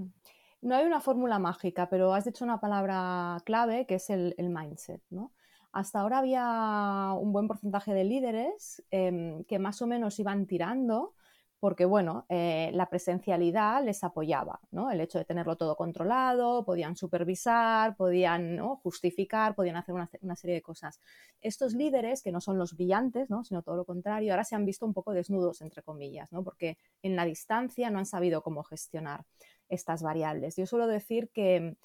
No 0.62 0.76
hay 0.76 0.86
una 0.86 1.02
fórmula 1.02 1.40
mágica, 1.40 1.90
pero 1.90 2.14
has 2.14 2.26
dicho 2.26 2.46
una 2.46 2.60
palabra 2.60 3.38
clave 3.46 3.86
que 3.88 3.96
es 3.96 4.10
el, 4.10 4.36
mindset. 4.38 5.02
¿no? 5.10 5.34
Hasta 5.72 6.00
ahora 6.00 6.20
había 6.20 7.14
un 7.20 7.34
buen 7.34 7.48
porcentaje 7.48 7.94
de 7.94 8.04
líderes 8.04 8.84
em, 8.92 9.44
que 9.46 9.58
más 9.60 9.82
o 9.82 9.88
menos 9.88 10.20
iban 10.20 10.46
tirando 10.46 11.16
porque 11.62 11.86
bueno, 11.86 12.26
eh, 12.28 12.72
la 12.74 12.90
presencialidad 12.90 13.86
les 13.86 14.04
apoyaba, 14.04 14.60
¿no? 14.72 14.90
El 14.90 15.00
hecho 15.00 15.20
de 15.20 15.26
tenerlo 15.26 15.58
todo 15.58 15.76
controlado, 15.76 16.66
podían 16.66 16.96
supervisar, 16.96 17.96
podían 17.96 18.58
justificar, 18.78 19.54
podían 19.54 19.76
hacer 19.76 19.94
una, 19.94 20.36
serie 20.36 20.56
de 20.56 20.64
cosas. 20.64 21.00
Estos 21.40 21.76
líderes, 21.76 22.24
que 22.24 22.32
no 22.32 22.42
son 22.42 22.58
los 22.58 22.74
brillantes, 22.74 23.30
¿no? 23.30 23.44
Sino 23.44 23.62
todo 23.62 23.76
lo 23.78 23.86
contrario, 23.86 24.34
ahora 24.34 24.44
se 24.44 24.56
han 24.56 24.66
visto 24.66 24.88
un 24.88 24.96
poco 24.96 25.14
desnudos, 25.14 25.62
entre 25.62 25.84
comillas, 25.84 26.32
¿no? 26.32 26.44
Porque 26.44 26.80
en 27.04 27.16
la 27.16 27.26
distancia 27.26 27.92
no 27.92 28.00
han 28.00 28.08
sabido 28.08 28.42
cómo 28.42 28.64
gestionar 28.64 29.24
estas 29.72 30.04
variables. 30.04 30.56
Yo 30.56 30.66
suelo 30.66 30.86
decir 30.88 31.32
que, 31.34 31.76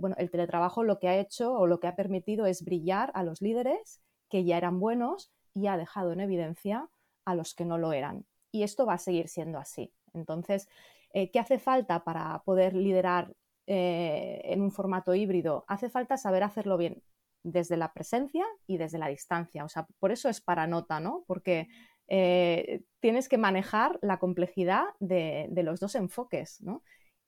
bueno, 0.00 0.14
el 0.18 0.30
teletrabajo 0.30 0.84
lo 0.84 0.98
que 0.98 1.08
ha 1.08 1.18
hecho 1.18 1.54
o 1.54 1.66
lo 1.66 1.80
que 1.80 1.86
ha 1.86 1.96
permitido 1.96 2.46
es 2.46 2.64
brillar 2.64 3.10
a 3.14 3.22
los 3.22 3.40
líderes 3.40 4.02
que 4.28 4.44
ya 4.44 4.58
eran 4.58 4.78
buenos 4.78 5.32
y 5.54 5.68
ha 5.68 5.76
dejado 5.76 6.12
en 6.12 6.20
evidencia 6.20 6.88
a 7.24 7.34
los 7.34 7.54
que 7.54 7.64
no 7.64 7.78
lo 7.78 7.92
eran. 7.92 8.26
Y 8.52 8.62
esto 8.62 8.86
va 8.86 8.94
a 8.94 8.98
seguir 8.98 9.28
siendo 9.28 9.58
así. 9.58 9.92
Entonces, 10.12 10.68
eh, 11.12 11.30
¿qué 11.30 11.38
hace 11.38 11.58
falta 11.58 12.04
para 12.04 12.42
poder 12.44 12.74
liderar 12.74 13.34
eh, 13.66 14.40
en 14.44 14.60
un 14.60 14.70
formato 14.70 15.14
híbrido? 15.14 15.64
Hace 15.68 15.88
falta 15.88 16.16
saber 16.16 16.42
hacerlo 16.42 16.76
bien 16.76 17.02
desde 17.42 17.76
la 17.76 17.92
presencia 17.92 18.44
y 18.66 18.76
desde 18.76 18.98
la 18.98 19.08
distancia. 19.08 19.64
O 19.64 19.68
sea, 19.68 19.86
por 19.98 20.10
eso 20.12 20.28
es 20.28 20.40
para 20.40 20.66
nota, 20.66 21.00
¿no? 21.00 21.24
Porque 21.26 21.68
eh, 22.08 22.82
tienes 23.00 23.28
que 23.28 23.38
manejar 23.38 23.98
la 24.02 24.18
complejidad 24.18 24.84
de, 25.00 25.48
los 25.62 25.80
dos 25.80 25.94
enfoques 25.94 26.62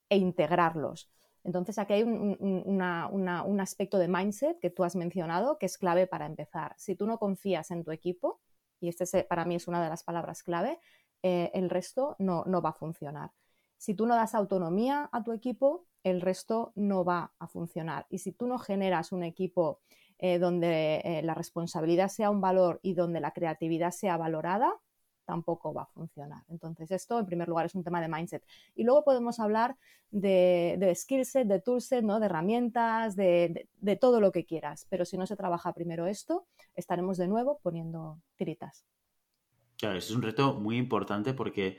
e 0.08 0.16
integrarlos. 0.16 1.10
Entonces, 1.44 1.78
aquí 1.78 1.94
hay 1.94 2.02
un, 2.02 3.60
aspecto 3.60 3.98
de 3.98 4.08
mindset 4.08 4.58
que 4.60 4.70
tú 4.70 4.84
has 4.84 4.96
mencionado 4.96 5.58
que 5.58 5.66
es 5.66 5.78
clave 5.78 6.06
para 6.06 6.26
empezar. 6.26 6.74
Si 6.76 6.94
tú 6.94 7.06
no 7.06 7.18
confías 7.18 7.70
en 7.70 7.84
tu 7.84 7.90
equipo, 7.90 8.40
y 8.80 8.88
este 8.88 9.24
para 9.24 9.44
mí 9.44 9.54
es 9.54 9.66
una 9.66 9.82
de 9.82 9.88
las 9.88 10.02
palabras 10.02 10.42
clave, 10.42 10.78
eh, 11.22 11.50
el 11.54 11.70
resto 11.70 12.16
no, 12.18 12.44
va 12.62 12.70
a 12.70 12.74
funcionar. 12.74 13.30
Si 13.76 13.94
tú 13.94 14.06
no 14.06 14.14
das 14.14 14.34
autonomía 14.34 15.08
a 15.12 15.22
tu 15.22 15.32
equipo, 15.32 15.86
el 16.02 16.20
resto 16.20 16.72
no 16.74 17.04
va 17.04 17.32
a 17.38 17.48
funcionar. 17.48 18.06
Y 18.10 18.18
si 18.18 18.32
tú 18.32 18.46
no 18.46 18.58
generas 18.58 19.12
un 19.12 19.22
equipo 19.22 19.80
eh, 20.18 20.38
donde 20.38 21.00
eh, 21.04 21.22
la 21.22 21.34
responsabilidad 21.34 22.08
sea 22.08 22.30
un 22.30 22.40
valor 22.40 22.80
y 22.82 22.94
donde 22.94 23.20
la 23.20 23.32
creatividad 23.32 23.92
sea 23.92 24.16
valorada, 24.16 24.72
tampoco 25.28 25.74
va 25.74 25.82
a 25.82 25.86
funcionar. 25.92 26.42
Entonces, 26.48 26.90
esto 26.90 27.18
en 27.18 27.26
primer 27.26 27.48
lugar 27.48 27.66
es 27.66 27.74
un 27.74 27.84
tema 27.84 28.00
de 28.00 28.08
mindset. 28.08 28.42
Y 28.74 28.84
luego 28.84 29.04
podemos 29.04 29.38
hablar 29.40 29.76
de, 30.10 30.76
de 30.78 30.94
skillset, 30.94 31.46
de 31.46 31.60
toolset, 31.60 32.02
¿no? 32.02 32.18
de 32.18 32.24
herramientas, 32.24 33.14
de, 33.14 33.68
todo 34.00 34.22
lo 34.22 34.32
que 34.32 34.46
quieras. 34.46 34.86
Pero 34.88 35.04
si 35.04 35.18
no 35.18 35.26
se 35.26 35.36
trabaja 35.36 35.74
primero 35.74 36.06
esto, 36.06 36.46
estaremos 36.74 37.18
de 37.18 37.28
nuevo 37.28 37.60
poniendo 37.62 38.18
tiritas. 38.36 38.86
Claro, 39.76 39.98
es 39.98 40.10
un 40.10 40.22
reto 40.22 40.54
muy 40.54 40.78
importante 40.78 41.34
porque 41.34 41.78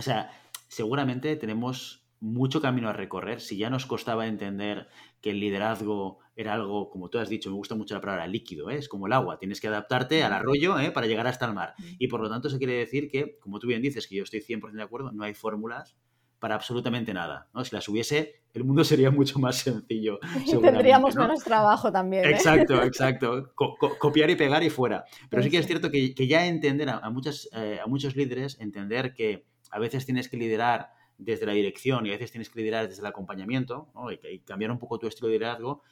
sea, 0.00 0.30
seguramente 0.68 1.36
tenemos 1.36 2.07
mucho 2.20 2.60
camino 2.60 2.88
a 2.88 2.92
recorrer. 2.92 3.40
Si 3.40 3.56
ya 3.56 3.70
nos 3.70 3.86
costaba 3.86 4.26
entender 4.26 4.88
que 5.20 5.30
el 5.30 5.40
liderazgo 5.40 6.18
era 6.36 6.54
algo, 6.54 6.90
como 6.90 7.10
tú 7.10 7.18
has 7.18 7.28
dicho, 7.28 7.50
me 7.50 7.56
gusta 7.56 7.74
mucho 7.74 7.94
la 7.94 8.00
palabra 8.00 8.26
líquido, 8.26 8.70
¿eh? 8.70 8.76
es 8.76 8.88
como 8.88 9.06
el 9.06 9.12
agua, 9.12 9.38
tienes 9.38 9.60
que 9.60 9.68
adaptarte 9.68 10.22
al 10.22 10.32
arroyo 10.32 10.78
¿eh? 10.78 10.90
para 10.90 11.06
llegar 11.06 11.26
hasta 11.26 11.46
el 11.46 11.54
mar. 11.54 11.74
Y 11.98 12.08
por 12.08 12.20
lo 12.20 12.30
tanto, 12.30 12.48
eso 12.48 12.58
quiere 12.58 12.74
decir 12.74 13.08
que, 13.08 13.38
como 13.40 13.58
tú 13.58 13.66
bien 13.66 13.82
dices, 13.82 14.06
que 14.06 14.16
yo 14.16 14.22
estoy 14.22 14.40
100% 14.40 14.72
de 14.72 14.82
acuerdo, 14.82 15.10
no 15.12 15.24
hay 15.24 15.34
fórmulas 15.34 15.96
para 16.38 16.54
absolutamente 16.54 17.12
nada. 17.12 17.48
¿no? 17.52 17.64
Si 17.64 17.74
las 17.74 17.88
hubiese, 17.88 18.42
el 18.54 18.62
mundo 18.62 18.84
sería 18.84 19.10
mucho 19.10 19.40
más 19.40 19.56
sencillo. 19.56 20.20
Tendríamos 20.62 21.16
menos 21.16 21.42
trabajo 21.42 21.90
también. 21.90 22.24
¿eh? 22.24 22.30
Exacto, 22.30 22.82
exacto. 22.84 23.52
copiar 23.98 24.30
y 24.30 24.36
pegar 24.36 24.62
y 24.62 24.70
fuera. 24.70 25.04
Pero 25.28 25.42
sí 25.42 25.50
que 25.50 25.58
es 25.58 25.66
cierto 25.66 25.90
que, 25.90 26.14
ya 26.14 26.46
entender 26.46 26.88
a, 26.88 27.10
muchas, 27.10 27.48
a 27.52 27.86
muchos 27.88 28.14
líderes, 28.14 28.60
entender 28.60 29.12
que 29.12 29.46
a 29.70 29.78
veces 29.78 30.06
tienes 30.06 30.28
que 30.28 30.36
liderar 30.36 30.97
desde 31.18 31.46
la 31.46 31.52
dirección 31.52 32.06
y 32.06 32.10
a 32.10 32.12
veces 32.12 32.30
tienes 32.30 32.48
que 32.48 32.60
liderar 32.60 32.88
desde 32.88 33.00
el 33.00 33.06
acompañamiento 33.06 33.92
y, 34.30 34.38
cambiar 34.40 34.70
un 34.70 34.78
poco 34.78 34.98
tu 34.98 35.06
estilo 35.06 35.28
de 35.28 35.34
liderazgo, 35.34 35.82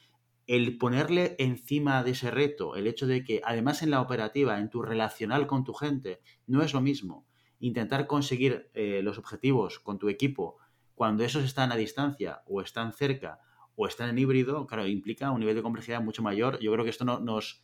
el 0.47 0.77
ponerle 0.77 1.35
encima 1.37 2.03
de 2.03 2.11
ese 2.11 2.31
reto 2.31 2.77
el 2.77 2.87
hecho 2.87 3.05
de 3.05 3.23
que 3.23 3.41
además 3.43 3.83
en 3.83 3.91
la 3.91 4.01
operativa, 4.01 4.59
en 4.59 4.69
tu 4.69 4.81
relacional 4.81 5.45
con 5.45 5.65
tu 5.65 5.73
gente, 5.73 6.21
no 6.47 6.63
es 6.63 6.73
lo 6.73 6.81
mismo 6.81 7.27
intentar 7.59 8.07
conseguir 8.07 8.69
eh, 8.73 9.01
los 9.03 9.17
objetivos 9.17 9.79
con 9.79 9.99
tu 9.99 10.09
equipo 10.09 10.57
cuando 10.95 11.23
esos 11.23 11.43
están 11.43 11.71
a 11.71 11.75
distancia 11.75 12.41
o 12.47 12.61
están 12.61 12.93
cerca 12.93 13.39
o 13.75 13.87
están 13.87 14.09
en 14.09 14.17
híbrido, 14.17 14.65
claro, 14.65 14.87
implica 14.87 15.29
un 15.31 15.39
nivel 15.39 15.55
de 15.55 15.61
complejidad 15.61 16.01
mucho 16.01 16.23
mayor. 16.23 16.59
Yo 16.59 16.71
creo 16.71 16.83
que 16.83 16.89
esto 16.89 17.05
no, 17.05 17.19
nos, 17.19 17.63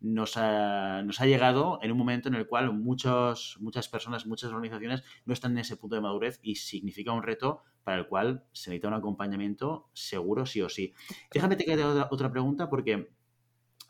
nos 0.00 0.36
ha, 0.36 1.02
nos 1.02 1.20
ha, 1.20 1.26
llegado 1.26 1.78
en 1.82 1.92
un 1.92 1.98
momento 1.98 2.28
en 2.28 2.34
el 2.34 2.46
cual 2.46 2.72
muchos, 2.72 3.56
muchas 3.60 3.88
personas, 3.88 4.26
muchas 4.26 4.50
organizaciones 4.50 5.04
no 5.26 5.32
están 5.32 5.52
en 5.52 5.58
ese 5.58 5.76
punto 5.76 5.96
de 5.96 6.02
madurez 6.02 6.40
y 6.42 6.56
significa 6.56 7.12
un 7.12 7.22
reto 7.22 7.62
para 7.84 7.98
el 7.98 8.06
cual 8.06 8.44
se 8.52 8.70
necesita 8.70 8.88
un 8.88 8.94
acompañamiento 8.94 9.88
seguro 9.92 10.46
sí 10.46 10.62
o 10.62 10.68
sí. 10.68 10.94
Déjame 11.32 11.56
te 11.56 11.70
haga 11.72 11.88
otra, 11.88 12.08
otra 12.10 12.30
pregunta 12.30 12.68
porque 12.68 13.10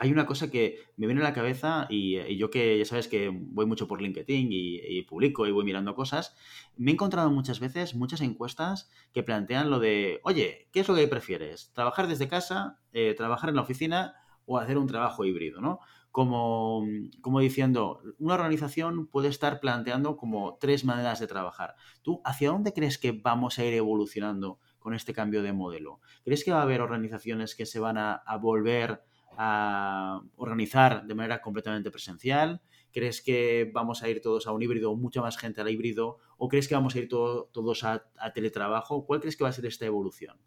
hay 0.01 0.13
una 0.13 0.25
cosa 0.25 0.51
que 0.51 0.79
me 0.97 1.07
viene 1.07 1.21
a 1.21 1.25
la 1.25 1.35
cabeza 1.35 1.87
y, 1.91 2.37
yo 2.39 2.49
que 2.49 2.79
ya 2.79 2.87
sabes 2.87 3.07
que 3.07 3.29
voy 3.31 3.67
mucho 3.67 3.87
por 3.87 4.01
LinkedIn 4.01 4.49
y, 4.51 5.03
publico 5.03 5.47
y 5.47 5.53
voy 5.53 5.63
mirando 5.63 5.95
cosas, 5.95 6.35
me 6.79 6.91
he 6.91 6.95
encontrado 6.95 7.31
muchas 7.31 7.61
veces 7.61 7.95
muchas 7.95 8.23
encuestas 8.23 8.91
que 9.13 9.23
plantean 9.23 9.69
lo 9.69 9.79
de, 9.79 10.21
oye, 10.25 10.69
¿qué 10.73 10.81
es 10.81 10.89
lo 10.89 10.95
que 10.95 11.07
prefieres? 11.07 11.71
¿Trabajar 11.75 12.09
desde 12.09 12.29
casa, 12.29 12.81
eh, 12.95 13.13
trabajar 13.15 13.51
en 13.51 13.57
la 13.57 13.63
oficina 13.63 14.15
o 14.47 14.57
hacer 14.57 14.79
un 14.79 14.87
trabajo 14.87 15.27
híbrido? 15.27 15.61
¿no? 15.61 15.81
Como, 16.11 16.85
como 17.21 17.41
diciendo, 17.41 18.03
una 18.19 18.35
organización 18.35 19.07
puede 19.07 19.29
estar 19.29 19.61
planteando 19.61 20.17
como 20.17 20.57
tres 20.59 20.85
maneras 20.85 21.21
de 21.21 21.29
trabajar. 21.29 21.77
¿Tú 22.03 22.21
hacia 22.25 22.51
dónde 22.51 22.73
crees 22.73 22.99
que 22.99 23.13
vamos 23.13 23.59
a 23.59 23.65
ir 23.65 23.75
evolucionando 23.75 24.59
con 24.79 24.95
este 24.95 25.13
cambio 25.13 25.43
de 25.43 25.53
modelo? 25.53 26.01
¿Crees 26.25 26.45
que 26.45 26.51
va 26.51 26.59
a 26.59 26.63
haber 26.63 26.81
organizaciones 26.81 27.55
que 27.55 27.67
se 27.67 27.79
van 27.79 27.97
a, 27.97 28.23
volver 28.41 29.05
a 29.37 30.21
organizar 30.37 31.07
de 31.07 31.15
manera 31.15 31.41
completamente 31.41 31.93
presencial? 31.93 32.61
¿Crees 32.93 33.23
que 33.23 33.71
vamos 33.73 34.03
a 34.03 34.09
ir 34.09 34.21
todos 34.21 34.49
a 34.49 34.53
un 34.53 34.63
híbrido, 34.63 34.97
mucha 34.97 35.21
más 35.21 35.37
gente 35.37 35.61
al 35.61 35.71
híbrido? 35.71 36.19
¿O 36.39 36.49
crees 36.49 36.67
que 36.67 36.75
vamos 36.75 36.97
a 36.97 36.99
ir 36.99 37.09
todos 37.09 37.85
a, 37.85 38.03
teletrabajo? 38.35 39.07
¿Cuál 39.07 39.21
crees 39.21 39.37
que 39.37 39.45
va 39.45 39.51
a 39.51 39.53
ser 39.53 39.67
esta 39.67 39.87
evolución? 39.87 40.41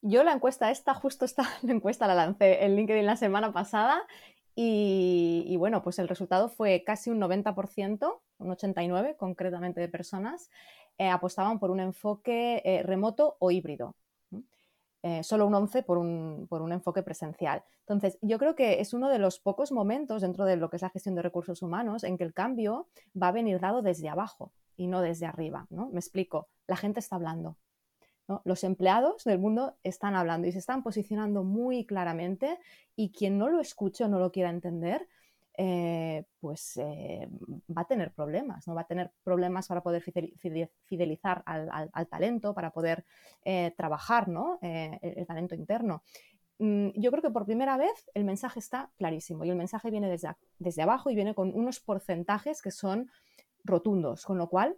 Yo 0.00 0.24
la 0.24 0.32
encuesta 0.32 0.70
esta, 0.72 0.94
justo 0.94 1.24
esta 1.24 1.44
encuesta 1.62 2.08
la 2.08 2.16
lancé 2.16 2.64
en 2.64 2.74
LinkedIn 2.74 3.06
la 3.06 3.16
semana 3.16 3.52
pasada 3.52 4.04
y, 4.60 5.56
bueno, 5.56 5.84
pues 5.84 6.00
el 6.00 6.08
resultado 6.08 6.48
fue 6.48 6.82
casi 6.84 7.10
un 7.10 7.20
90%, 7.20 8.20
un 8.38 8.48
89% 8.48 9.16
concretamente 9.16 9.80
de 9.80 9.88
personas, 9.88 10.50
eh, 10.98 11.08
apostaban 11.08 11.60
por 11.60 11.70
un 11.70 11.78
enfoque 11.78 12.60
eh, 12.64 12.82
remoto 12.82 13.36
o 13.38 13.52
híbrido. 13.52 13.94
Eh, 15.04 15.22
solo 15.22 15.46
un 15.46 15.54
11 15.54 15.84
por 15.84 15.96
un, 15.96 16.48
por 16.48 16.60
un, 16.60 16.72
enfoque 16.72 17.04
presencial. 17.04 17.62
Entonces, 17.86 18.18
yo 18.20 18.36
creo 18.40 18.56
que 18.56 18.80
es 18.80 18.92
uno 18.94 19.08
de 19.08 19.20
los 19.20 19.38
pocos 19.38 19.70
momentos 19.70 20.22
dentro 20.22 20.44
de 20.44 20.56
lo 20.56 20.68
que 20.70 20.76
es 20.76 20.82
la 20.82 20.90
gestión 20.90 21.14
de 21.14 21.22
recursos 21.22 21.62
humanos 21.62 22.02
en 22.02 22.18
que 22.18 22.24
el 22.24 22.34
cambio 22.34 22.88
va 23.20 23.28
a 23.28 23.32
venir 23.32 23.60
dado 23.60 23.80
desde 23.80 24.08
abajo 24.08 24.52
y 24.76 24.88
no 24.88 25.02
desde 25.02 25.26
arriba. 25.26 25.68
¿no? 25.70 25.88
Me 25.90 26.00
explico, 26.00 26.48
la 26.66 26.76
gente 26.76 26.98
está 26.98 27.14
hablando, 27.14 27.56
los 28.44 28.64
empleados 28.64 29.24
del 29.24 29.38
mundo 29.38 29.76
están 29.82 30.14
hablando 30.14 30.46
y 30.46 30.52
se 30.52 30.58
están 30.58 30.82
posicionando 30.82 31.44
muy 31.44 31.86
claramente 31.86 32.58
y 32.94 33.10
quien 33.10 33.38
no 33.38 33.48
lo 33.48 33.60
escuche 33.60 34.04
o 34.04 34.08
no 34.08 34.18
lo 34.18 34.30
quiera 34.30 34.50
entender, 34.50 35.08
eh, 35.60 36.24
pues 36.38 36.76
eh, 36.76 37.28
va 37.76 37.82
a 37.82 37.86
tener 37.86 38.12
problemas, 38.12 38.68
¿no? 38.68 38.76
Va 38.76 38.82
a 38.82 38.86
tener 38.86 39.10
problemas 39.24 39.66
para 39.66 39.82
poder 39.82 40.02
fidelizar 40.02 41.42
al, 41.46 42.06
talento, 42.08 42.54
para 42.54 42.70
poder 42.70 43.04
eh, 43.44 43.74
trabajar, 43.76 44.28
¿no? 44.28 44.58
el, 44.62 45.26
talento 45.26 45.56
interno. 45.56 46.02
Mm, 46.58 46.90
yo 46.94 47.10
creo 47.10 47.22
que 47.22 47.30
por 47.30 47.44
primera 47.44 47.76
vez 47.76 48.10
el 48.14 48.24
mensaje 48.24 48.60
está 48.60 48.92
clarísimo 48.98 49.44
y 49.44 49.50
el 49.50 49.56
mensaje 49.56 49.90
viene 49.90 50.08
desde, 50.08 50.28
desde 50.58 50.82
abajo 50.82 51.10
y 51.10 51.16
viene 51.16 51.34
con 51.34 51.52
unos 51.52 51.80
porcentajes 51.80 52.62
que 52.62 52.70
son 52.70 53.10
rotundos, 53.64 54.24
con 54.24 54.38
lo 54.38 54.48
cual 54.48 54.76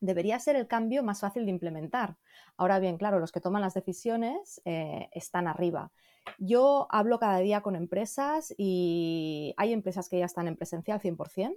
debería 0.00 0.38
ser 0.38 0.56
el 0.56 0.66
cambio 0.66 1.02
más 1.02 1.20
fácil 1.20 1.44
de 1.44 1.50
implementar. 1.50 2.16
Ahora 2.56 2.78
bien, 2.78 2.96
claro, 2.98 3.18
los 3.18 3.32
que 3.32 3.40
toman 3.40 3.62
las 3.62 3.74
decisiones 3.74 4.60
eh, 4.64 5.08
están 5.12 5.46
arriba. 5.46 5.90
Yo 6.38 6.86
hablo 6.90 7.18
cada 7.18 7.38
día 7.38 7.62
con 7.62 7.74
empresas 7.74 8.54
y 8.56 9.54
hay 9.56 9.72
empresas 9.72 10.08
que 10.08 10.18
ya 10.18 10.26
están 10.26 10.46
en 10.46 10.56
presencial 10.56 11.00
100%. 11.00 11.56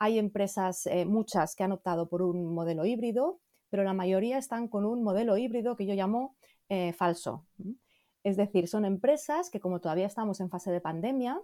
Hay 0.00 0.18
empresas, 0.18 0.86
eh, 0.86 1.04
muchas, 1.04 1.54
que 1.56 1.64
han 1.64 1.72
optado 1.72 2.08
por 2.08 2.22
un 2.22 2.54
modelo 2.54 2.84
híbrido, 2.84 3.40
pero 3.70 3.84
la 3.84 3.94
mayoría 3.94 4.38
están 4.38 4.68
con 4.68 4.84
un 4.84 5.02
modelo 5.02 5.36
híbrido 5.36 5.76
que 5.76 5.86
yo 5.86 5.94
llamo 5.94 6.36
eh, 6.68 6.92
falso. 6.92 7.46
Es 8.22 8.36
decir, 8.36 8.68
son 8.68 8.84
empresas 8.84 9.50
que 9.50 9.60
como 9.60 9.80
todavía 9.80 10.06
estamos 10.06 10.40
en 10.40 10.50
fase 10.50 10.70
de 10.70 10.80
pandemia, 10.80 11.40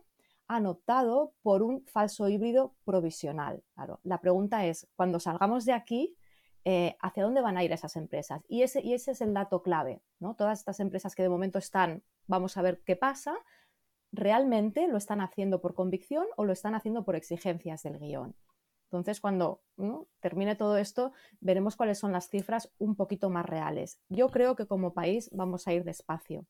han 0.47 0.67
optado 0.67 1.35
por 1.43 1.63
un 1.63 1.85
falso 1.87 2.29
híbrido 2.29 2.75
provisional. 2.85 3.63
Claro, 3.75 4.01
la 4.03 4.21
pregunta 4.21 4.67
es, 4.67 4.87
cuando 4.97 5.21
salgamos 5.21 5.65
de 5.65 5.73
aquí, 5.73 6.17
eh, 6.65 6.97
¿hacia 7.01 7.25
dónde 7.25 7.41
van 7.41 7.57
a 7.57 7.65
ir 7.65 7.73
esas 7.73 7.97
empresas? 7.97 8.43
Y 8.49 8.63
ese, 8.63 8.81
y 8.83 8.95
ese 8.95 9.13
es 9.13 9.21
el 9.21 9.35
dato 9.35 9.63
clave. 9.63 10.03
¿no? 10.19 10.35
Todas 10.35 10.59
estas 10.59 10.81
empresas 10.81 11.15
que 11.15 11.23
de 11.23 11.29
momento 11.29 11.59
están, 11.59 12.03
vamos 12.27 12.57
a 12.57 12.63
ver 12.63 12.83
qué 12.85 12.97
pasa, 12.97 13.35
¿realmente 14.13 14.89
lo 14.89 14.97
están 14.97 15.21
haciendo 15.21 15.61
por 15.61 15.75
convicción 15.75 16.27
o 16.37 16.45
lo 16.45 16.53
están 16.53 16.75
haciendo 16.75 17.05
por 17.05 17.17
exigencias 17.17 17.83
del 17.83 17.99
guion? 17.99 18.35
Entonces, 18.85 19.21
cuando 19.21 19.61
termine 20.21 20.55
todo 20.55 20.77
esto, 20.77 21.13
veremos 21.41 21.75
cuáles 21.75 21.99
son 21.99 22.13
las 22.13 22.29
cifras 22.29 22.73
un 22.79 22.95
poquito 22.95 23.29
más 23.29 23.45
reales. 23.45 23.99
Yo 24.09 24.29
creo 24.29 24.55
que 24.55 24.67
como 24.67 24.95
país 24.95 25.31
vamos 25.33 25.67
a 25.67 25.73
ir 25.73 25.83
despacio 25.83 26.47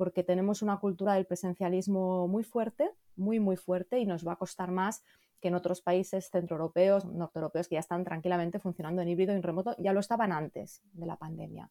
porque 0.00 0.24
tenemos 0.24 0.62
una 0.62 0.78
cultura 0.78 1.12
del 1.12 1.26
presencialismo 1.26 2.26
muy 2.26 2.42
fuerte, 2.42 2.90
muy, 3.16 3.38
muy 3.38 3.58
fuerte 3.58 3.98
y 3.98 4.06
nos 4.06 4.26
va 4.26 4.32
a 4.32 4.36
costar 4.36 4.70
más 4.70 5.04
que 5.42 5.48
en 5.48 5.54
otros 5.54 5.82
países 5.82 6.30
centroeuropeos, 6.30 7.04
norteeuropeos 7.04 7.68
que 7.68 7.74
ya 7.74 7.80
están 7.80 8.02
tranquilamente 8.02 8.58
funcionando 8.58 9.02
en 9.02 9.08
híbrido 9.08 9.34
y 9.34 9.36
en 9.36 9.42
remoto, 9.42 9.76
ya 9.78 9.92
lo 9.92 10.00
estaban 10.00 10.32
antes 10.32 10.80
de 10.94 11.04
la 11.04 11.16
pandemia. 11.16 11.70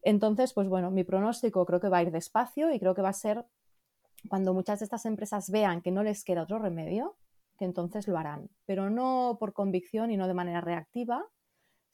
Entonces, 0.00 0.54
pues 0.54 0.66
bueno, 0.66 0.90
mi 0.90 1.04
pronóstico 1.04 1.66
creo 1.66 1.78
que 1.78 1.90
va 1.90 1.98
a 1.98 2.04
ir 2.04 2.10
despacio 2.10 2.72
y 2.72 2.80
creo 2.80 2.94
que 2.94 3.02
va 3.02 3.10
a 3.10 3.12
ser 3.12 3.44
cuando 4.30 4.54
muchas 4.54 4.78
de 4.78 4.84
estas 4.84 5.04
empresas 5.04 5.50
vean 5.50 5.82
que 5.82 5.90
no 5.90 6.02
les 6.02 6.24
queda 6.24 6.44
otro 6.44 6.58
remedio, 6.58 7.18
que 7.58 7.66
entonces 7.66 8.08
lo 8.08 8.16
harán, 8.16 8.48
pero 8.64 8.88
no 8.88 9.36
por 9.38 9.52
convicción 9.52 10.10
y 10.10 10.16
no 10.16 10.26
de 10.26 10.32
manera 10.32 10.62
reactiva, 10.62 11.26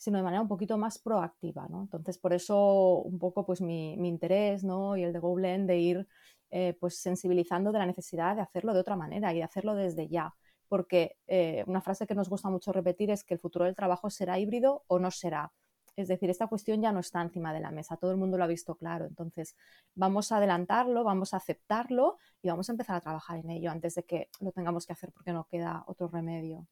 sino 0.03 0.19
de 0.19 0.25
manera 0.25 0.43
un 0.43 0.49
poquito 0.49 0.77
más 0.79 0.99
proactiva, 0.99 1.69
¿no? 1.69 1.83
Entonces, 1.83 2.19
por 2.19 2.33
eso 2.33 3.03
un 3.03 3.21
poco 3.21 3.47
pues 3.47 3.61
mi, 3.61 3.93
interés, 3.95 4.65
¿no? 4.65 4.97
Y 4.97 5.05
el 5.05 5.13
de 5.13 5.21
GoBlend 5.21 5.69
de 5.69 5.79
ir 5.79 6.09
eh, 6.51 6.77
pues 6.81 6.99
sensibilizando 6.99 7.71
de 7.71 7.79
la 7.79 7.87
necesidad 7.87 8.35
de 8.35 8.43
hacerlo 8.43 8.75
de 8.75 8.81
otra 8.81 8.97
manera 8.97 9.33
y 9.33 9.37
de 9.37 9.45
hacerlo 9.45 9.77
desde 9.77 10.09
ya. 10.09 10.35
Porque 10.67 11.19
eh, 11.29 11.63
una 11.69 11.83
frase 11.83 12.09
que 12.09 12.17
nos 12.17 12.29
gusta 12.29 12.51
mucho 12.51 12.73
repetir 12.73 13.13
es 13.13 13.23
que 13.23 13.35
el 13.35 13.41
futuro 13.41 13.65
del 13.65 13.77
trabajo 13.77 14.11
será 14.11 14.41
híbrido 14.41 14.83
o 14.89 14.99
no 14.99 15.13
será. 15.13 15.53
Es 15.95 16.09
decir, 16.09 16.31
esta 16.31 16.49
cuestión 16.49 16.83
ya 16.83 16.91
no 16.91 16.99
está 16.99 17.23
encima 17.23 17.55
de 17.55 17.61
la 17.61 17.71
mesa, 17.71 17.97
todo 17.97 18.11
el 18.11 18.17
mundo 18.17 18.37
lo 18.39 18.43
ha 18.43 18.49
visto 18.49 18.75
claro. 18.75 19.05
Entonces, 19.07 19.55
vamos 19.95 20.33
a 20.33 20.39
adelantarlo, 20.39 21.05
vamos 21.05 21.33
a 21.33 21.37
aceptarlo 21.37 22.19
y 22.43 22.49
vamos 22.49 22.69
a 22.69 22.73
empezar 22.73 22.97
a 22.97 23.01
trabajar 23.01 23.39
en 23.39 23.51
ello 23.51 23.71
antes 23.71 23.95
de 23.95 24.03
que 24.03 24.31
lo 24.41 24.51
tengamos 24.51 24.85
que 24.85 24.95
hacer 24.95 25.13
porque 25.13 25.33
no 25.33 25.47
queda 25.49 25.85
otro 25.87 26.09
remedio. 26.09 26.67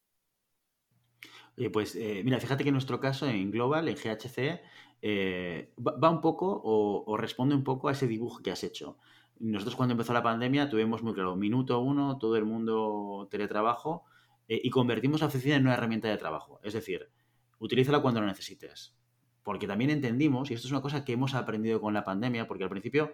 Pues 1.71 1.95
eh, 1.95 2.21
mira, 2.23 2.39
fíjate 2.39 2.63
que 2.63 2.69
en 2.69 2.73
nuestro 2.73 2.99
caso, 2.99 3.27
en 3.27 3.51
Global, 3.51 3.87
en 3.87 3.95
GHC, 3.95 4.61
eh, 5.01 5.73
va, 5.79 6.09
un 6.09 6.21
poco 6.21 6.61
o, 6.63 7.17
responde 7.17 7.55
un 7.55 7.63
poco 7.63 7.89
a 7.89 7.91
ese 7.91 8.07
dibujo 8.07 8.41
que 8.41 8.51
has 8.51 8.63
hecho. 8.63 8.97
Nosotros 9.39 9.75
cuando 9.75 9.93
empezó 9.93 10.13
la 10.13 10.23
pandemia 10.23 10.69
tuvimos 10.69 11.03
muy 11.03 11.13
claro, 11.13 11.35
minuto 11.35 11.79
uno, 11.79 12.17
todo 12.17 12.35
el 12.37 12.45
mundo 12.45 13.27
teletrabajo 13.31 14.05
eh, 14.47 14.61
y 14.63 14.69
convertimos 14.69 15.21
la 15.21 15.27
oficina 15.27 15.55
en 15.55 15.63
una 15.63 15.73
herramienta 15.73 16.07
de 16.07 16.17
trabajo. 16.17 16.59
Es 16.63 16.73
decir, 16.73 17.09
utilízala 17.59 18.01
cuando 18.01 18.21
lo 18.21 18.27
necesites. 18.27 18.95
Porque 19.43 19.67
también 19.67 19.89
entendimos, 19.89 20.51
y 20.51 20.53
esto 20.53 20.67
es 20.67 20.71
una 20.71 20.81
cosa 20.81 21.03
que 21.03 21.13
hemos 21.13 21.33
aprendido 21.33 21.81
con 21.81 21.93
la 21.93 22.03
pandemia, 22.03 22.47
porque 22.47 22.63
al 22.63 22.69
principio 22.69 23.11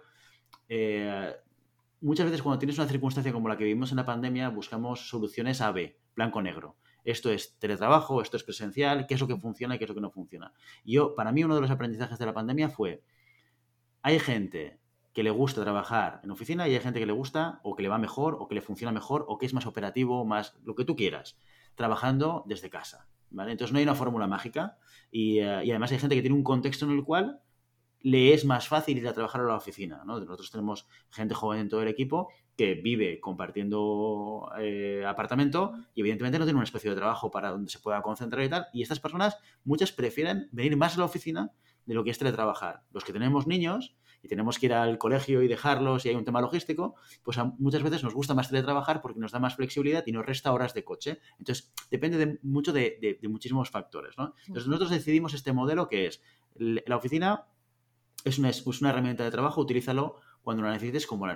muchas 2.02 2.26
veces 2.26 2.42
cuando 2.42 2.60
tienes 2.60 2.78
una 2.78 2.88
circunstancia 2.88 3.32
como 3.32 3.48
la 3.48 3.58
que 3.58 3.64
vivimos 3.64 3.92
en 3.92 3.98
la 3.98 4.06
pandemia, 4.06 4.50
buscamos 4.50 5.08
soluciones 5.08 5.62
A, 5.62 5.72
B, 5.72 5.98
blanco-negro. 6.16 6.76
Esto 7.08 7.32
es 7.32 7.58
teletrabajo, 7.58 8.22
esto 8.22 8.36
es 8.36 8.44
presencial, 8.44 9.08
qué 9.08 9.14
es 9.14 9.22
lo 9.22 9.28
que 9.28 9.38
funciona 9.38 9.76
y 9.76 9.78
qué 9.78 9.86
es 9.86 9.90
lo 9.90 9.96
que 9.96 10.02
no 10.02 10.12
funciona. 10.12 10.52
Yo, 10.84 11.16
para 11.16 11.32
mí, 11.32 11.42
uno 11.42 11.56
de 11.56 11.62
los 11.62 11.72
aprendizajes 11.72 12.20
de 12.20 12.26
la 12.26 12.34
pandemia 12.34 12.68
fue, 12.68 13.02
hay 14.02 14.20
gente 14.20 14.78
que 15.14 15.24
le 15.24 15.30
gusta 15.30 15.62
trabajar 15.64 16.20
en 16.24 16.32
oficina 16.32 16.68
y 16.68 16.76
hay 16.76 16.82
gente 16.82 17.00
que 17.00 17.06
le 17.06 17.14
gusta 17.14 17.62
o 17.64 17.78
que 17.78 17.82
le 17.84 17.88
va 17.88 17.98
mejor 17.98 18.36
o 18.40 18.50
que 18.50 18.56
le 18.56 18.62
funciona 18.62 18.92
mejor 18.92 19.26
o 19.30 19.38
que 19.38 19.46
es 19.46 19.54
más 19.54 19.66
operativo, 19.66 20.26
más 20.26 20.56
lo 20.66 20.76
que 20.76 20.84
tú 20.84 20.98
quieras, 20.98 21.38
trabajando 21.76 22.44
desde 22.46 22.70
casa. 22.70 23.08
¿vale? 23.30 23.54
Entonces 23.54 23.72
no 23.72 23.80
hay 23.80 23.84
una 23.84 23.96
fórmula 23.96 24.28
mágica 24.28 24.78
y, 25.10 25.40
eh, 25.40 25.64
y 25.64 25.72
además 25.72 25.94
hay 25.94 26.00
gente 26.00 26.14
que 26.14 26.22
tiene 26.22 26.36
un 26.36 26.44
contexto 26.44 26.86
en 26.86 26.92
el 26.92 27.06
cual 27.06 27.40
le 28.02 28.34
es 28.34 28.46
más 28.46 28.68
fácil 28.68 28.98
ir 28.98 29.08
a 29.08 29.14
trabajar 29.14 29.42
a 29.42 29.46
la 29.46 29.56
oficina. 29.56 30.04
¿no? 30.06 30.20
Nosotros 30.20 30.52
tenemos 30.52 30.88
gente 31.10 31.34
joven 31.34 31.62
en 31.62 31.70
todo 31.70 31.82
el 31.82 31.88
equipo 31.88 32.30
que 32.56 32.74
vive 32.74 33.20
compartiendo 33.20 34.50
eh, 34.60 35.06
apartamento 35.06 35.74
y 35.94 36.02
evidentemente 36.02 36.40
no 36.40 36.46
tiene 36.46 36.58
un 36.58 36.64
espacio 36.64 36.90
de 36.90 36.98
trabajo 36.98 37.30
para 37.30 37.52
donde 37.52 37.70
se 37.70 37.80
pueda 37.80 38.02
concentrar 38.02 38.44
y 38.44 38.50
tal. 38.50 38.68
Y 38.74 38.82
estas 38.82 39.00
personas, 39.00 39.38
muchas 39.64 39.92
prefieren 39.92 40.50
venir 40.52 40.76
más 40.76 40.96
a 40.96 41.00
la 41.00 41.06
oficina 41.06 41.52
de 41.86 41.94
lo 41.94 42.04
que 42.04 42.10
es 42.10 42.18
teletrabajar. 42.18 42.84
Los 42.92 43.04
que 43.04 43.14
tenemos 43.14 43.48
niños 43.48 43.96
y 44.24 44.28
tenemos 44.28 44.58
que 44.58 44.66
ir 44.66 44.74
al 44.74 44.98
colegio 44.98 45.44
y 45.44 45.48
dejarlos 45.48 46.06
y 46.06 46.10
hay 46.10 46.16
un 46.16 46.26
tema 46.26 46.42
logístico, 46.42 46.96
pues 47.24 47.38
muchas 47.60 47.84
veces 47.84 48.04
nos 48.04 48.16
gusta 48.16 48.34
más 48.34 48.50
teletrabajar 48.50 49.02
porque 49.02 49.20
nos 49.20 49.32
da 49.32 49.40
más 49.40 49.56
flexibilidad 49.56 50.04
y 50.06 50.12
nos 50.12 50.26
resta 50.26 50.52
horas 50.52 50.74
de 50.74 50.84
coche. 50.84 51.20
Entonces, 51.38 51.72
depende 51.92 52.40
mucho 52.42 52.74
de, 52.74 53.20
muchísimos 53.30 53.70
factores. 53.70 54.18
¿no? 54.18 54.34
Entonces, 54.48 54.68
nosotros 54.68 54.90
decidimos 54.90 55.34
este 55.34 55.54
modelo 55.54 55.88
que 55.88 56.08
es 56.08 56.22
la 56.56 56.98
oficina 56.98 57.46
es 58.24 58.40
una, 58.40 58.50
es 58.50 58.66
una 58.66 58.90
herramienta 58.90 59.24
de 59.24 59.32
trabajo, 59.32 59.62
utilízalo 59.62 60.18
cuando 60.42 60.64
la 60.64 60.72
necesites 60.72 61.06
como 61.06 61.28
la, 61.28 61.36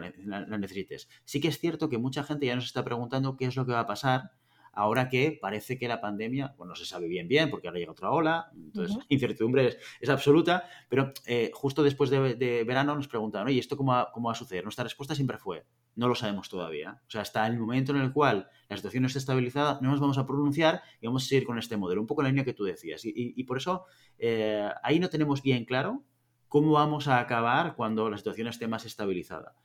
necesites. 0.58 1.10
Sí 1.26 1.42
que 1.42 1.50
es 1.50 1.60
cierto 1.60 1.90
que 1.90 1.98
mucha 1.98 2.24
gente 2.24 2.46
ya 2.46 2.56
nos 2.56 2.66
está 2.66 2.84
preguntando 2.84 3.36
qué 3.36 3.46
es 3.46 3.56
lo 3.58 3.66
que 3.66 3.74
va 3.74 3.82
a 3.82 3.86
pasar 3.86 4.32
ahora 4.74 5.10
que 5.10 5.38
parece 5.42 5.78
que 5.78 5.90
la 5.90 6.00
pandemia, 6.00 6.54
bueno, 6.58 6.72
no 6.72 6.76
se 6.76 6.86
sabe 6.86 7.10
bien 7.10 7.28
bien 7.28 7.50
porque 7.50 7.68
ahora 7.68 7.80
llega 7.80 7.92
otra 7.92 8.10
ola, 8.12 8.50
entonces 8.56 8.98
incertidumbre 9.10 9.78
es, 10.00 10.10
absoluta, 10.10 10.64
pero 10.88 11.12
eh, 11.26 11.52
justo 11.54 11.84
después 11.84 12.10
de, 12.10 12.64
verano 12.66 12.96
nos 12.96 13.10
preguntaron, 13.10 13.50
oye, 13.50 13.60
¿esto 13.60 13.76
cómo 13.76 13.92
va, 13.92 14.12
cómo 14.14 14.28
va 14.28 14.32
a 14.32 14.38
suceder? 14.38 14.64
Nuestra 14.64 14.86
respuesta 14.86 15.14
siempre 15.14 15.38
fue, 15.38 15.66
no 15.96 16.08
lo 16.08 16.16
sabemos 16.16 16.48
todavía. 16.48 17.02
O 17.06 17.12
sea, 17.12 17.20
hasta 17.20 17.46
el 17.48 17.60
momento 17.60 17.92
en 17.92 18.02
el 18.02 18.14
cual 18.14 18.48
la 18.70 18.78
situación 18.78 19.02
no 19.02 19.08
esté 19.08 19.20
estabilizada, 19.20 19.78
no 19.82 19.92
nos 19.92 20.00
vamos 20.00 20.18
a 20.18 20.26
pronunciar 20.26 20.82
y 21.02 21.08
vamos 21.08 21.26
a 21.26 21.28
seguir 21.28 21.46
con 21.46 21.60
este 21.60 21.76
modelo, 21.76 22.00
un 22.00 22.08
poco 22.08 22.22
la 22.22 22.30
línea 22.30 22.46
que 22.46 22.54
tú 22.54 22.64
decías. 22.64 23.02
Y, 23.04 23.44
por 23.44 23.58
eso 23.58 23.88
eh, 24.18 24.70
ahí 24.84 25.00
no 25.00 25.10
tenemos 25.10 25.42
bien 25.42 25.66
claro 25.66 26.06
cómo 26.52 26.74
vamos 26.74 27.08
a 27.08 27.22
acabar 27.22 27.78
cuando 27.78 28.10
la 28.10 28.18
situación 28.18 28.50
esté 28.50 28.68
más 28.68 28.86
estabilizada. 28.86 29.56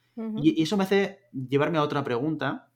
y, 0.41 0.63
eso 0.63 0.77
me 0.77 0.85
hace 0.85 1.19
llevarme 1.33 1.79
a 1.79 1.83
otra 1.83 2.05
pregunta, 2.05 2.71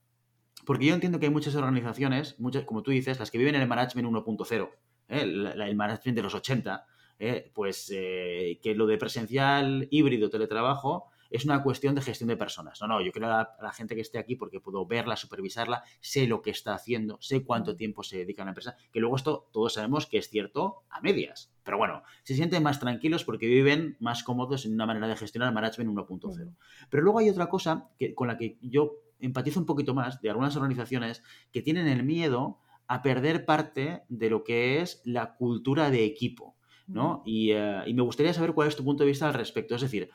porque 0.67 0.87
yo 0.87 0.95
entiendo 0.95 1.21
que 1.21 1.27
hay 1.27 1.33
muchas 1.33 1.55
organizaciones, 1.55 2.35
muchas, 2.41 2.65
como 2.65 2.83
tú 2.83 2.91
dices, 2.91 3.21
las 3.21 3.31
que 3.31 3.39
viven 3.39 3.55
en 3.55 3.63
el 3.63 3.69
management 3.69 4.09
1.0, 4.09 4.69
¿eh? 5.11 5.21
el, 5.21 5.77
management 5.77 6.17
de 6.17 6.23
los 6.23 6.35
80, 6.35 6.85
¿eh? 7.21 7.53
pues 7.55 7.89
eh, 7.95 8.59
que 8.61 8.75
lo 8.75 8.89
de 8.89 8.99
presencial, 8.99 9.87
híbrido, 9.93 10.29
teletrabajo, 10.29 11.13
es 11.31 11.45
una 11.45 11.63
cuestión 11.63 11.95
de 11.95 12.03
gestión 12.03 12.29
de 12.29 12.37
personas. 12.37 12.81
No, 12.81 12.89
no, 12.89 13.01
yo 13.01 13.13
creo 13.13 13.33
a 13.33 13.57
la, 13.61 13.73
gente 13.73 13.95
que 13.95 14.01
esté 14.01 14.19
aquí 14.19 14.35
porque 14.35 14.61
puedo 14.61 14.85
verla, 14.85 15.17
supervisarla, 15.17 15.85
sé 16.01 16.27
lo 16.27 16.43
que 16.43 16.51
está 16.51 16.75
haciendo, 16.75 17.19
sé 17.21 17.45
cuánto 17.45 17.77
tiempo 17.77 18.03
se 18.03 18.19
dedica 18.19 18.43
a 18.43 18.45
la 18.47 18.51
empresa, 18.51 18.77
que 18.93 19.01
luego 19.01 19.17
esto 19.17 19.49
todos 19.53 19.75
sabemos 19.75 20.07
que 20.07 20.19
es 20.19 20.29
cierto 20.29 20.83
a 20.91 21.01
medias. 21.01 21.53
Pero 21.63 21.79
bueno, 21.79 22.03
se 22.25 22.35
sienten 22.35 22.63
más 22.63 22.81
tranquilos 22.81 23.25
porque 23.25 23.47
viven 23.47 23.97
más 24.01 24.25
cómodos 24.25 24.67
en 24.67 24.75
una 24.75 24.87
manera 24.87 25.07
de 25.07 25.17
gestionar 25.17 25.53
management 25.55 25.91
1.0. 25.91 26.57
Pero 26.91 27.03
luego 27.03 27.21
hay 27.21 27.31
otra 27.31 27.49
cosa 27.49 27.91
que, 27.99 28.15
con 28.15 28.29
la 28.29 28.37
que 28.37 28.59
yo 28.61 28.97
empatizo 29.21 29.61
un 29.61 29.67
poquito 29.67 29.95
más 29.95 30.21
de 30.21 30.31
algunas 30.31 30.57
organizaciones 30.57 31.23
que 31.53 31.63
tienen 31.63 31.87
el 31.87 32.03
miedo 32.03 32.59
a 32.89 33.03
perder 33.03 33.45
parte 33.45 34.03
de 34.09 34.31
lo 34.31 34.43
que 34.43 34.81
es 34.81 35.01
la 35.05 35.35
cultura 35.37 35.91
de 35.91 36.05
equipo. 36.05 36.57
¿no? 36.89 37.23
Y, 37.25 37.53
eh, 37.53 37.83
y, 37.87 37.95
me 37.95 38.03
gustaría 38.03 38.35
saber 38.35 38.53
cuál 38.53 38.67
es 38.67 38.75
tu 38.75 38.83
punto 38.83 39.05
de 39.05 39.11
vista 39.11 39.29
al 39.29 39.35
respecto. 39.35 39.77
Es 39.77 39.83
decir, 39.83 40.11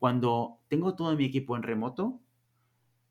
cuando 0.00 0.60
tengo 0.68 0.96
todo 0.96 1.14
mi 1.14 1.26
equipo 1.26 1.54
en 1.56 1.62
remoto, 1.62 2.20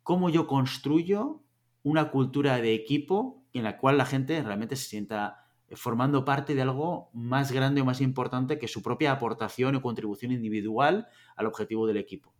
cómo 0.02 0.32
yo 0.32 0.48
construyo 0.48 1.44
una 1.84 2.10
cultura 2.10 2.58
de 2.58 2.74
equipo 2.74 3.44
en 3.54 3.64
la 3.64 3.78
cual 3.78 4.00
la 4.00 4.06
gente 4.06 4.42
realmente 4.42 4.76
se 4.76 4.90
sienta 4.90 5.46
formando 5.74 6.26
parte 6.26 6.56
de 6.56 6.64
algo 6.64 7.12
más 7.14 7.52
grande 7.52 7.82
o 7.82 7.86
más 7.86 8.02
importante 8.02 8.58
que 8.58 8.68
su 8.68 8.82
propia 8.82 9.12
aportación 9.12 9.76
o 9.76 9.84
contribución 9.84 10.32
individual 10.32 11.08
al 11.36 11.46
objetivo 11.46 11.86
del 11.86 11.98
equipo. 11.98 12.34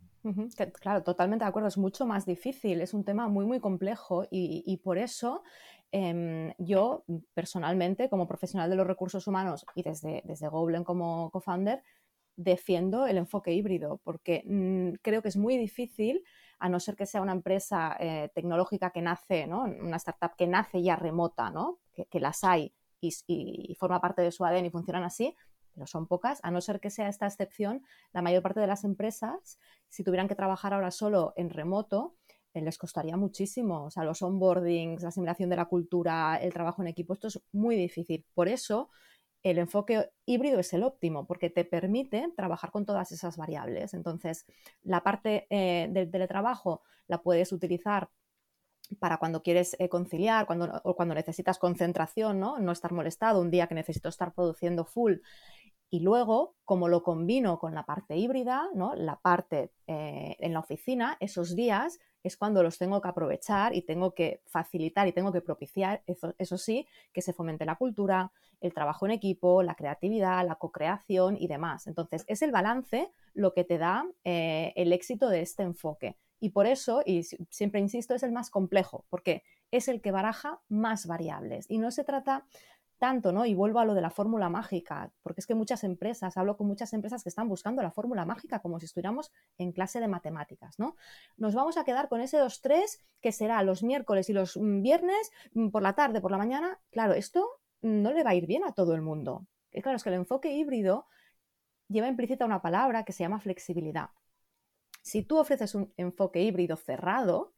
Claro, 0.80 1.04
totalmente 1.04 1.44
de 1.44 1.48
acuerdo, 1.48 1.68
es 1.68 1.78
mucho 1.78 2.04
más 2.04 2.26
difícil, 2.26 2.80
es 2.80 2.92
un 2.92 3.04
tema 3.04 3.28
muy, 3.28 3.46
muy 3.46 3.60
complejo 3.60 4.26
y, 4.32 4.76
por 4.82 4.98
eso 4.98 5.44
em, 5.92 6.52
yo 6.58 7.04
personalmente, 7.34 8.10
como 8.10 8.26
profesional 8.26 8.68
de 8.68 8.76
los 8.76 8.86
recursos 8.86 9.28
humanos 9.28 9.64
y 9.76 9.84
desde, 9.84 10.22
desde 10.24 10.48
Goblen 10.48 10.82
como 10.82 11.30
co-founder, 11.30 11.84
defiendo 12.42 13.06
el 13.06 13.18
enfoque 13.18 13.52
híbrido, 13.52 14.00
porque 14.02 14.42
mm, 14.46 15.00
creo 15.02 15.22
que 15.22 15.28
es 15.28 15.36
muy 15.36 15.56
difícil, 15.56 16.24
a 16.58 16.68
no 16.68 16.80
ser 16.80 16.96
que 16.96 17.06
sea 17.06 17.22
una 17.22 17.32
empresa 17.32 17.96
eh, 18.00 18.30
tecnológica 18.34 18.90
que 18.90 19.02
nace, 19.02 19.46
¿no? 19.46 19.62
una 19.62 19.96
startup 19.96 20.36
que 20.36 20.46
nace 20.46 20.82
ya 20.82 20.96
remota, 20.96 21.50
¿no? 21.50 21.78
que, 21.92 22.20
las 22.20 22.44
hay 22.44 22.74
y, 23.00 23.76
forma 23.78 24.00
parte 24.00 24.22
de 24.22 24.32
su 24.32 24.44
ADN 24.44 24.66
y 24.66 24.70
funcionan 24.70 25.04
así, 25.04 25.34
pero 25.74 25.86
son 25.86 26.06
pocas, 26.06 26.40
a 26.42 26.50
no 26.50 26.60
ser 26.60 26.80
que 26.80 26.90
sea 26.90 27.08
esta 27.08 27.26
excepción, 27.26 27.82
la 28.12 28.22
mayor 28.22 28.42
parte 28.42 28.60
de 28.60 28.66
las 28.66 28.84
empresas, 28.84 29.58
si 29.88 30.02
tuvieran 30.04 30.28
que 30.28 30.34
trabajar 30.34 30.74
ahora 30.74 30.90
solo 30.90 31.32
en 31.36 31.50
remoto, 31.50 32.16
eh, 32.52 32.62
les 32.62 32.78
costaría 32.78 33.16
muchísimo. 33.16 33.84
O 33.84 33.90
sea, 33.90 34.04
los 34.04 34.22
onboardings, 34.22 35.02
la 35.02 35.10
asimilación 35.10 35.50
de 35.50 35.56
la 35.56 35.66
cultura, 35.66 36.36
el 36.36 36.52
trabajo 36.52 36.82
en 36.82 36.88
equipo, 36.88 37.14
esto 37.14 37.28
es 37.28 37.40
muy 37.52 37.76
difícil. 37.76 38.26
Por 38.34 38.48
eso, 38.48 38.90
el 39.42 39.58
enfoque 39.58 40.10
híbrido 40.26 40.60
es 40.60 40.72
el 40.72 40.82
óptimo 40.82 41.26
porque 41.26 41.50
te 41.50 41.64
permite 41.64 42.32
trabajar 42.36 42.70
con 42.70 42.84
todas 42.84 43.12
esas 43.12 43.36
variables. 43.36 43.94
Entonces, 43.94 44.46
la 44.82 45.02
parte 45.02 45.46
eh, 45.50 45.88
del 45.90 46.10
teletrabajo 46.10 46.82
la 47.06 47.22
puedes 47.22 47.52
utilizar 47.52 48.10
para 48.98 49.18
cuando 49.18 49.42
quieres 49.42 49.76
eh, 49.78 49.88
conciliar 49.88 50.46
cuando, 50.46 50.80
o 50.84 50.96
cuando 50.96 51.14
necesitas 51.14 51.58
concentración, 51.58 52.40
¿no? 52.40 52.58
no 52.58 52.72
estar 52.72 52.92
molestado, 52.92 53.40
un 53.40 53.50
día 53.50 53.66
que 53.66 53.74
necesito 53.74 54.08
estar 54.08 54.34
produciendo 54.34 54.84
full. 54.84 55.18
Y 55.90 56.00
luego, 56.00 56.56
como 56.64 56.88
lo 56.88 57.02
combino 57.02 57.58
con 57.58 57.74
la 57.74 57.84
parte 57.84 58.16
híbrida, 58.16 58.68
¿no? 58.74 58.94
la 58.94 59.16
parte 59.20 59.72
eh, 59.86 60.36
en 60.38 60.52
la 60.52 60.60
oficina, 60.60 61.16
esos 61.20 61.56
días 61.56 61.98
es 62.22 62.36
cuando 62.36 62.62
los 62.62 62.78
tengo 62.78 63.00
que 63.00 63.08
aprovechar 63.08 63.74
y 63.74 63.82
tengo 63.82 64.14
que 64.14 64.42
facilitar 64.46 65.08
y 65.08 65.12
tengo 65.12 65.32
que 65.32 65.40
propiciar, 65.40 66.02
eso, 66.06 66.58
sí, 66.58 66.86
que 67.12 67.22
se 67.22 67.32
fomente 67.32 67.64
la 67.64 67.76
cultura, 67.76 68.32
el 68.60 68.74
trabajo 68.74 69.06
en 69.06 69.12
equipo, 69.12 69.62
la 69.62 69.74
creatividad, 69.74 70.46
la 70.46 70.56
co-creación 70.56 71.36
y 71.38 71.46
demás. 71.46 71.86
Entonces, 71.86 72.24
es 72.28 72.42
el 72.42 72.52
balance 72.52 73.10
lo 73.34 73.52
que 73.54 73.64
te 73.64 73.78
da 73.78 74.06
eh, 74.24 74.72
el 74.76 74.92
éxito 74.92 75.28
de 75.28 75.40
este 75.40 75.62
enfoque. 75.62 76.16
Y 76.40 76.50
por 76.50 76.66
eso, 76.66 77.02
y 77.04 77.22
siempre 77.22 77.80
insisto, 77.80 78.14
es 78.14 78.22
el 78.22 78.32
más 78.32 78.50
complejo, 78.50 79.04
porque 79.10 79.42
es 79.70 79.88
el 79.88 80.00
que 80.00 80.10
baraja 80.10 80.60
más 80.68 81.06
variables. 81.06 81.66
Y 81.68 81.78
no 81.78 81.90
se 81.90 82.02
trata 82.02 82.46
tanto, 83.00 83.32
¿no? 83.32 83.46
Y 83.46 83.54
vuelvo 83.54 83.80
a 83.80 83.84
lo 83.84 83.94
de 83.94 84.02
la 84.02 84.10
fórmula 84.10 84.48
mágica, 84.50 85.10
porque 85.22 85.40
es 85.40 85.46
que 85.46 85.54
muchas 85.54 85.82
empresas, 85.82 86.36
hablo 86.36 86.56
con 86.56 86.68
muchas 86.68 86.92
empresas 86.92 87.22
que 87.22 87.30
están 87.30 87.48
buscando 87.48 87.82
la 87.82 87.90
fórmula 87.90 88.26
mágica 88.26 88.60
como 88.60 88.78
si 88.78 88.84
estuviéramos 88.84 89.32
en 89.58 89.72
clase 89.72 90.00
de 90.00 90.06
matemáticas, 90.06 90.78
¿no? 90.78 90.96
Nos 91.38 91.54
vamos 91.54 91.78
a 91.78 91.84
quedar 91.84 92.08
con 92.08 92.20
ese 92.20 92.38
2-3 92.38 93.00
que 93.20 93.32
será 93.32 93.62
los 93.62 93.82
miércoles 93.82 94.28
y 94.28 94.34
los 94.34 94.56
mm, 94.56 94.82
viernes 94.82 95.32
mm, 95.54 95.70
por 95.70 95.82
la 95.82 95.94
tarde, 95.94 96.20
por 96.20 96.30
la 96.30 96.38
mañana. 96.38 96.78
Claro, 96.90 97.14
esto 97.14 97.48
no 97.80 98.12
le 98.12 98.22
va 98.22 98.30
a 98.30 98.34
ir 98.34 98.46
bien 98.46 98.64
a 98.64 98.72
todo 98.72 98.94
el 98.94 99.00
mundo. 99.00 99.46
Y 99.72 99.80
claro, 99.80 99.96
es 99.96 100.04
que 100.04 100.10
el 100.10 100.16
enfoque 100.16 100.52
híbrido 100.52 101.06
lleva 101.88 102.06
implícita 102.06 102.44
una 102.44 102.60
palabra 102.60 103.04
que 103.04 103.12
se 103.12 103.24
llama 103.24 103.40
flexibilidad. 103.40 104.10
Si 105.02 105.22
tú 105.22 105.38
ofreces 105.38 105.74
un 105.74 105.92
enfoque 105.96 106.42
híbrido 106.42 106.76
cerrado, 106.76 107.54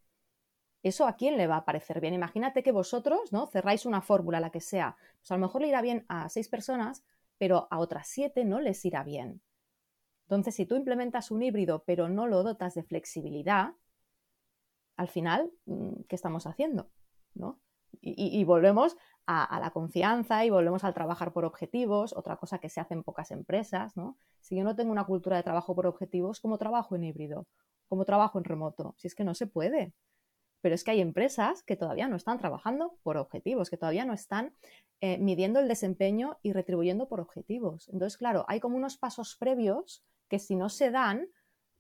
¿Eso 0.82 1.06
a 1.06 1.14
quién 1.14 1.36
le 1.36 1.46
va 1.46 1.58
a 1.58 1.64
parecer 1.64 2.00
bien? 2.00 2.14
Imagínate 2.14 2.62
que 2.62 2.72
vosotros 2.72 3.32
¿no? 3.32 3.46
cerráis 3.46 3.86
una 3.86 4.02
fórmula, 4.02 4.40
la 4.40 4.50
que 4.50 4.60
sea. 4.60 4.96
Pues 5.20 5.30
a 5.30 5.34
lo 5.34 5.40
mejor 5.40 5.62
le 5.62 5.68
irá 5.68 5.80
bien 5.80 6.04
a 6.08 6.28
seis 6.28 6.48
personas, 6.48 7.04
pero 7.38 7.68
a 7.70 7.78
otras 7.78 8.08
siete 8.08 8.44
no 8.44 8.60
les 8.60 8.84
irá 8.84 9.04
bien. 9.04 9.40
Entonces, 10.24 10.54
si 10.54 10.66
tú 10.66 10.76
implementas 10.76 11.30
un 11.30 11.42
híbrido, 11.42 11.84
pero 11.86 12.08
no 12.08 12.26
lo 12.26 12.42
dotas 12.42 12.74
de 12.74 12.82
flexibilidad, 12.82 13.74
al 14.96 15.08
final, 15.08 15.52
mm, 15.66 16.02
¿qué 16.08 16.16
estamos 16.16 16.46
haciendo? 16.46 16.90
¿No? 17.34 17.60
Y, 18.00 18.42
volvemos 18.44 18.96
a, 19.26 19.60
la 19.60 19.70
confianza 19.70 20.44
y 20.44 20.50
volvemos 20.50 20.82
al 20.82 20.94
trabajar 20.94 21.32
por 21.32 21.44
objetivos, 21.44 22.14
otra 22.14 22.36
cosa 22.36 22.58
que 22.58 22.70
se 22.70 22.80
hace 22.80 22.94
en 22.94 23.02
pocas 23.02 23.30
empresas, 23.30 23.96
¿no? 23.96 24.16
Si 24.40 24.56
yo 24.56 24.64
no 24.64 24.74
tengo 24.74 24.90
una 24.90 25.04
cultura 25.04 25.36
de 25.36 25.42
trabajo 25.42 25.74
por 25.74 25.86
objetivos, 25.86 26.40
¿cómo 26.40 26.56
trabajo 26.56 26.96
en 26.96 27.04
híbrido? 27.04 27.46
¿Cómo 27.88 28.06
trabajo 28.06 28.38
en 28.38 28.44
remoto? 28.44 28.94
Si 28.96 29.08
es 29.08 29.14
que 29.14 29.24
no 29.24 29.34
se 29.34 29.46
puede. 29.46 29.92
Pero 30.62 30.74
es 30.74 30.84
que 30.84 30.92
hay 30.92 31.00
empresas 31.00 31.62
que 31.62 31.76
todavía 31.76 32.08
no 32.08 32.16
están 32.16 32.38
trabajando 32.38 32.96
por 33.02 33.18
objetivos, 33.18 33.68
que 33.68 33.76
todavía 33.76 34.06
no 34.06 34.14
están 34.14 34.54
eh, 35.00 35.18
midiendo 35.18 35.58
el 35.58 35.66
desempeño 35.66 36.38
y 36.42 36.52
retribuyendo 36.52 37.08
por 37.08 37.20
objetivos. 37.20 37.88
Entonces, 37.92 38.16
claro, 38.16 38.44
hay 38.46 38.60
como 38.60 38.76
unos 38.76 38.96
pasos 38.96 39.36
previos 39.36 40.04
que 40.28 40.38
si 40.38 40.54
no 40.54 40.68
se 40.68 40.92
dan, 40.92 41.26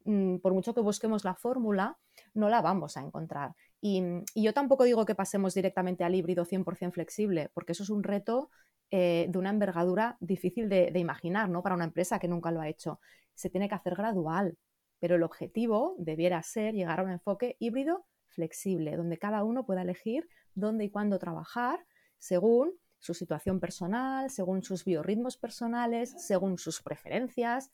mm, 0.04 0.38
por 0.38 0.52
mucho 0.52 0.74
que 0.74 0.80
busquemos 0.80 1.24
la 1.24 1.36
fórmula, 1.36 1.98
no 2.34 2.48
la 2.48 2.60
vamos 2.60 2.96
a 2.96 3.00
encontrar. 3.00 3.54
Y, 3.80 4.02
yo 4.34 4.52
tampoco 4.52 4.84
digo 4.84 5.06
que 5.06 5.14
pasemos 5.14 5.54
directamente 5.54 6.02
al 6.02 6.16
híbrido 6.16 6.44
100% 6.44 6.92
flexible, 6.92 7.50
porque 7.54 7.72
eso 7.72 7.84
es 7.84 7.90
un 7.90 8.02
reto 8.02 8.50
eh, 8.90 9.26
de 9.28 9.38
una 9.38 9.50
envergadura 9.50 10.16
difícil 10.20 10.68
de, 10.68 10.90
de, 10.90 10.98
imaginar, 10.98 11.48
¿no? 11.48 11.62
Para 11.62 11.76
una 11.76 11.84
empresa 11.84 12.18
que 12.18 12.28
nunca 12.28 12.50
lo 12.50 12.60
ha 12.60 12.68
hecho. 12.68 13.00
Se 13.34 13.50
tiene 13.50 13.68
que 13.68 13.76
hacer 13.76 13.94
gradual, 13.94 14.58
pero 14.98 15.14
el 15.14 15.22
objetivo 15.22 15.94
debiera 15.98 16.42
ser 16.42 16.74
llegar 16.74 17.00
a 17.00 17.04
un 17.04 17.10
enfoque 17.10 17.56
híbrido 17.60 18.04
flexible, 18.32 18.96
donde 18.96 19.18
cada 19.18 19.44
uno 19.44 19.64
pueda 19.64 19.82
elegir 19.82 20.28
dónde 20.54 20.84
y 20.84 20.90
cuándo 20.90 21.18
trabajar 21.18 21.86
según 22.18 22.72
su 22.98 23.14
situación 23.14 23.58
personal, 23.58 24.30
según 24.30 24.62
sus 24.62 24.84
biorritmos 24.84 25.36
personales, 25.36 26.14
según 26.18 26.58
sus 26.58 26.80
preferencias, 26.82 27.72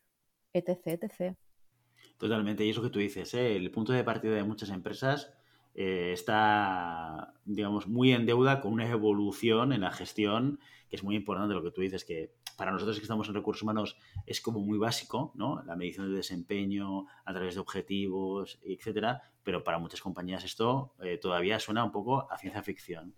etc. 0.55 1.03
etc. 1.03 1.37
Totalmente, 2.17 2.65
y 2.65 2.71
eso 2.71 2.83
que 2.83 2.91
tú 2.91 2.99
dices, 2.99 3.35
¿eh? 3.35 3.57
el 3.57 3.71
punto 3.71 3.93
de 3.93 4.05
partida 4.05 4.35
de 4.35 4.43
muchas 4.43 4.71
empresas 4.71 5.33
eh, 5.75 6.13
está, 6.13 7.35
digamos, 7.45 7.87
muy 7.87 8.13
en 8.13 8.27
deuda 8.27 8.61
con 8.61 8.73
una 8.73 8.89
evolución 8.89 9.73
en 9.73 9.83
la 9.83 9.93
gestión, 9.93 10.59
que 10.89 10.97
es 10.97 11.05
muy 11.05 11.15
importante 11.15 11.55
lo 11.55 11.63
que 11.63 11.71
tú 11.71 11.83
dices, 11.83 12.05
que 12.05 12.33
para 12.59 12.73
nosotros 12.73 12.97
que 12.97 13.03
estamos 13.03 13.29
en 13.29 13.35
recursos 13.35 13.63
humanos 13.63 13.97
es 14.27 14.41
como 14.41 14.59
muy 14.59 14.79
básico, 14.79 15.31
¿no? 15.37 15.63
La 15.63 15.77
medición 15.77 16.11
de 16.11 16.17
desempeño 16.17 17.07
a 17.25 17.33
través 17.33 17.55
de 17.55 17.61
objetivos, 17.61 18.59
etcétera, 18.65 19.23
pero 19.45 19.63
para 19.63 19.79
muchas 19.79 20.01
compañías 20.01 20.43
esto 20.43 20.93
eh, 21.01 21.19
todavía 21.19 21.61
suena 21.61 21.85
un 21.85 21.93
poco 21.93 22.29
a 22.29 22.37
ciencia 22.37 22.61
ficción. 22.65 23.15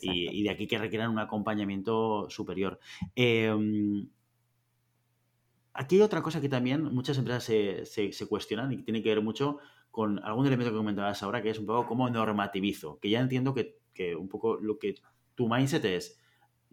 Y, 0.00 0.44
de 0.44 0.48
aquí 0.48 0.66
que 0.66 0.78
requieran 0.78 1.10
un 1.10 1.18
acompañamiento 1.18 2.30
superior. 2.30 2.78
Em, 3.16 4.08
aquí 5.74 5.96
hay 5.96 6.02
otra 6.02 6.22
cosa 6.22 6.40
que 6.40 6.48
también 6.48 6.84
muchas 6.84 7.18
empresas 7.18 7.44
se, 7.44 7.84
se, 7.84 8.26
cuestionan 8.28 8.72
y 8.72 8.76
que 8.76 8.82
tiene 8.84 9.02
que 9.02 9.10
ver 9.10 9.22
mucho 9.22 9.58
con 9.90 10.24
algún 10.24 10.46
elemento 10.46 10.70
que 10.70 10.78
comentabas 10.78 11.22
ahora, 11.22 11.42
que 11.42 11.50
es 11.50 11.58
un 11.58 11.66
poco 11.66 11.86
cómo 11.86 12.08
normativizo, 12.08 12.98
que 13.00 13.10
ya 13.10 13.20
entiendo 13.20 13.52
que, 13.52 13.76
que 13.92 14.14
un 14.14 14.28
poco 14.28 14.56
lo 14.56 14.78
que 14.78 14.94
tu 15.34 15.48
mindset 15.48 15.84
es, 15.84 16.18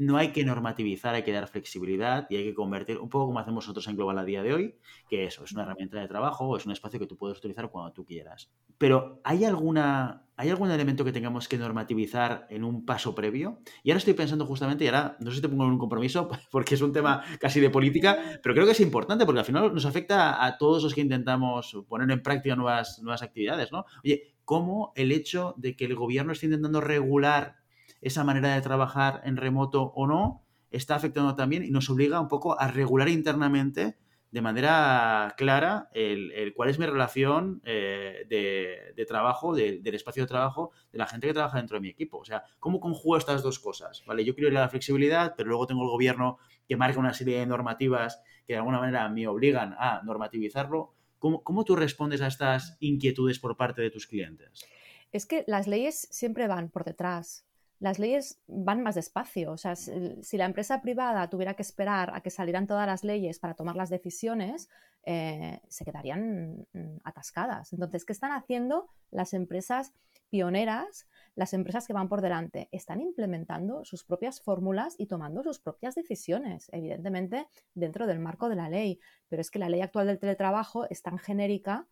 no 0.02 0.18
hay 0.18 0.32
que 0.32 0.44
normativizar, 0.44 1.14
hay 1.14 1.22
que 1.22 1.32
dar 1.32 1.48
flexibilidad 1.48 2.26
y 2.28 2.36
hay 2.36 2.44
que 2.46 2.56
convertir, 2.56 2.98
un 2.98 3.08
poco 3.08 3.28
como 3.28 3.40
hacemos 3.40 3.66
nosotros 3.66 3.88
en 3.88 3.96
Global 3.96 4.18
a 4.18 4.24
día 4.24 4.42
de 4.42 4.52
hoy, 4.52 4.76
que 5.08 5.26
eso 5.26 5.44
es 5.44 5.52
una 5.52 5.62
herramienta 5.62 6.00
de 6.00 6.08
trabajo 6.08 6.48
o 6.48 6.58
es 6.58 6.66
un 6.66 6.72
espacio 6.72 7.00
que 7.00 7.06
tú 7.06 7.16
puedes 7.18 7.38
utilizar 7.38 7.70
cuando 7.70 7.94
tú 7.94 8.04
quieras. 8.04 8.52
Pero 8.80 9.22
¿hay, 9.24 9.46
alguna, 9.46 10.26
¿hay 10.38 10.50
algún 10.50 10.72
elemento 10.72 11.06
que 11.06 11.12
tengamos 11.12 11.48
que 11.48 11.60
normativizar 11.60 12.48
en 12.50 12.64
un 12.64 12.84
paso 12.84 13.14
previo? 13.14 13.60
Y 13.84 13.92
ahora 13.92 14.00
estoy 14.00 14.16
pensando 14.16 14.48
justamente, 14.48 14.86
y 14.86 14.88
ahora 14.88 15.18
no 15.20 15.30
sé 15.30 15.36
si 15.36 15.42
te 15.44 15.50
pongo 15.50 15.66
en 15.66 15.70
un 15.74 15.78
compromiso, 15.78 16.28
porque 16.52 16.74
es 16.74 16.82
un 16.82 16.94
tema 16.94 17.24
casi 17.40 17.60
de 17.60 17.70
política, 17.70 18.40
pero 18.42 18.56
creo 18.56 18.66
que 18.66 18.72
es 18.72 18.80
importante 18.80 19.28
porque 19.28 19.42
al 19.42 19.46
final 19.46 19.72
nos 19.72 19.86
afecta 19.86 20.44
a 20.44 20.58
todos 20.58 20.82
los 20.82 20.96
que 20.96 21.02
intentamos 21.02 21.78
poner 21.88 22.10
en 22.10 22.24
práctica 22.24 22.56
nuevas, 22.56 22.98
nuevas 23.04 23.22
actividades, 23.22 23.72
¿no? 23.72 23.86
Oye, 24.04 24.34
¿cómo 24.46 24.94
el 24.96 25.12
hecho 25.12 25.54
de 25.58 25.76
que 25.76 25.86
el 25.86 25.94
gobierno 25.94 26.32
esté 26.32 26.48
intentando 26.48 26.82
regular 26.82 27.61
esa 28.02 28.24
manera 28.24 28.54
de 28.54 28.62
trabajar 28.62 29.22
en 29.24 29.38
remoto 29.38 29.94
o 29.96 30.08
no 30.08 30.44
está 30.72 30.96
afectando 30.96 31.36
también 31.36 31.64
y 31.64 31.70
nos 31.70 31.90
obliga 31.90 32.20
un 32.20 32.28
poco 32.28 32.60
a 32.60 32.68
regular 32.68 33.10
internamente 33.10 33.98
de 34.32 34.42
manera 34.42 35.34
clara 35.38 35.90
el, 35.94 36.54
cuál 36.56 36.70
es 36.70 36.80
mi 36.80 36.86
relación 36.86 37.62
eh, 37.66 38.26
de, 38.30 39.06
trabajo, 39.06 39.54
del 39.54 39.86
espacio 39.94 40.24
de 40.24 40.28
trabajo 40.28 40.72
de 40.92 41.00
la 41.00 41.06
gente 41.06 41.28
que 41.28 41.34
trabaja 41.34 41.58
dentro 41.58 41.76
de 41.76 41.82
mi 41.82 41.90
equipo. 41.90 42.20
O 42.20 42.26
sea, 42.26 42.44
¿cómo 42.60 42.80
conjugo 42.80 43.18
estas 43.18 43.44
dos 43.44 43.60
cosas? 43.60 44.04
¿Vale? 44.06 44.24
Yo 44.24 44.34
quiero 44.34 44.50
ir 44.50 44.58
a 44.58 44.62
la 44.62 44.70
flexibilidad, 44.70 45.34
pero 45.36 45.50
luego 45.50 45.68
tengo 45.68 45.84
el 45.84 45.90
gobierno 45.90 46.38
que 46.66 46.78
marca 46.78 47.00
una 47.00 47.14
serie 47.14 47.40
de 47.40 47.46
normativas 47.46 48.22
que 48.48 48.54
de 48.54 48.60
alguna 48.60 48.80
manera 48.80 49.10
me 49.10 49.28
obligan 49.28 49.76
a 49.78 50.02
normativizarlo. 50.04 50.96
¿Cómo, 51.20 51.44
cómo 51.44 51.66
tú 51.66 51.76
respondes 51.76 52.22
a 52.22 52.28
estas 52.28 52.78
inquietudes 52.80 53.38
por 53.38 53.58
parte 53.58 53.82
de 53.82 53.92
tus 53.92 54.08
clientes? 54.08 54.66
Es 55.12 55.26
que 55.26 55.44
las 55.46 55.68
leyes 55.68 56.08
siempre 56.10 56.48
van 56.48 56.70
por 56.70 56.86
detrás 56.86 57.46
las 57.82 57.98
leyes 57.98 58.40
van 58.48 58.84
más 58.84 58.94
despacio. 58.94 59.52
O 59.52 59.58
sea, 59.58 59.76
si, 59.76 60.38
la 60.38 60.46
empresa 60.46 60.84
privada 60.84 61.28
tuviera 61.32 61.56
que 61.56 61.64
esperar 61.64 62.12
a 62.14 62.22
que 62.22 62.30
salieran 62.30 62.68
todas 62.68 62.86
las 62.86 63.04
leyes 63.04 63.40
para 63.40 63.56
tomar 63.56 63.76
las 63.76 63.90
decisiones, 63.90 64.70
eh, 65.04 65.60
se 65.68 65.84
quedarían 65.84 66.68
mm, 66.74 66.98
atascadas. 67.04 67.74
Entonces, 67.74 68.06
¿qué 68.06 68.14
están 68.14 68.34
haciendo 68.34 68.92
las 69.10 69.34
empresas 69.34 69.94
pioneras, 70.30 71.08
las 71.34 71.54
empresas 71.54 71.88
que 71.88 71.94
van 71.94 72.08
por 72.08 72.22
delante? 72.22 72.70
Están 72.72 73.02
implementando 73.02 73.84
sus 73.84 74.04
propias 74.04 74.42
fórmulas 74.42 74.94
y 75.00 75.08
tomando 75.08 75.42
sus 75.42 75.60
propias 75.60 75.96
decisiones, 75.96 76.70
evidentemente 76.72 77.48
dentro 77.74 78.06
del 78.06 78.20
marco 78.20 78.48
de 78.48 78.58
la 78.58 78.70
ley. 78.70 79.00
Pero 79.28 79.42
es 79.42 79.50
que 79.50 79.58
la 79.58 79.70
ley 79.70 79.82
actual 79.82 80.06
del 80.06 80.20
teletrabajo 80.20 80.88
es 80.92 81.02
tan 81.02 81.18
genérica 81.18 81.88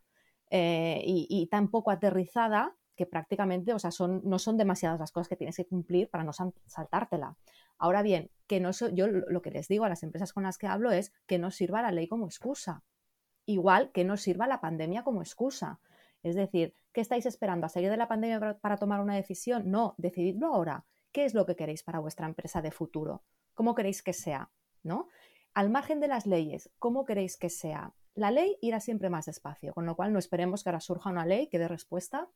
eh, 0.51 1.01
y 1.03 1.47
tan 1.47 1.71
poco 1.71 1.89
aterrizada 1.89 2.75
que 2.99 3.05
prácticamente, 3.05 3.73
o 3.73 3.79
sea, 3.79 3.91
no 4.07 4.39
son 4.39 4.57
demasiadas 4.57 4.99
las 4.99 5.13
cosas 5.13 5.29
que 5.29 5.37
tienes 5.37 5.55
que 5.55 5.65
cumplir 5.65 6.09
para 6.09 6.25
no 6.25 6.33
saltártela. 6.33 7.37
Ahora 7.77 8.01
bien, 8.01 8.29
que 8.45 8.59
no 8.59 8.71
yo 8.91 9.07
lo 9.07 9.41
que 9.41 9.51
les 9.51 9.69
digo 9.69 9.85
a 9.85 9.89
las 9.89 10.03
empresas 10.03 10.33
con 10.33 10.43
las 10.43 10.57
que 10.57 10.67
hablo 10.67 10.91
es 10.91 11.13
que 11.25 11.39
no 11.39 11.49
sirva 11.49 11.81
la 11.81 11.93
ley 11.93 12.09
como 12.09 12.25
excusa. 12.25 12.83
Igual 13.45 13.93
que 13.93 14.03
no 14.03 14.17
sirva 14.17 14.47
la 14.47 14.59
pandemia 14.59 15.05
como 15.05 15.21
excusa. 15.21 15.79
Es 16.23 16.35
decir, 16.35 16.73
¿qué 16.91 16.99
estáis 16.99 17.25
esperando? 17.25 17.67
¿A 17.67 17.69
salir 17.69 17.89
de 17.89 17.95
la 17.95 18.09
pandemia 18.09 18.59
para, 18.59 18.75
tomar 18.75 18.99
una 18.99 19.15
decisión? 19.15 19.71
No, 19.71 19.95
decididlo 19.97 20.47
ahora. 20.47 20.83
¿Qué 21.13 21.23
es 21.23 21.33
lo 21.33 21.45
que 21.45 21.55
queréis 21.55 21.83
para 21.83 21.99
vuestra 21.99 22.27
empresa 22.27 22.61
de 22.61 22.71
futuro? 22.71 23.23
¿Cómo 23.53 23.75
queréis 23.75 24.03
que 24.03 24.11
sea? 24.11 24.51
¿No? 24.83 25.07
Al 25.53 25.69
margen 25.69 26.01
de 26.01 26.09
las 26.09 26.25
leyes, 26.25 26.69
¿cómo 26.79 27.05
queréis 27.05 27.37
que 27.37 27.49
sea? 27.49 27.93
La 28.13 28.29
ley 28.29 28.57
irá 28.59 28.81
siempre 28.81 29.09
más 29.09 29.27
despacio, 29.27 29.73
con 29.73 29.85
lo 29.85 29.95
cual 29.95 30.11
no 30.11 30.19
esperemos 30.19 30.65
que 30.65 30.69
ahora 30.69 30.81
surja 30.81 31.09
una 31.09 31.25
ley 31.25 31.47
que 31.47 31.59
dé 31.59 31.69
respuesta 31.69 32.27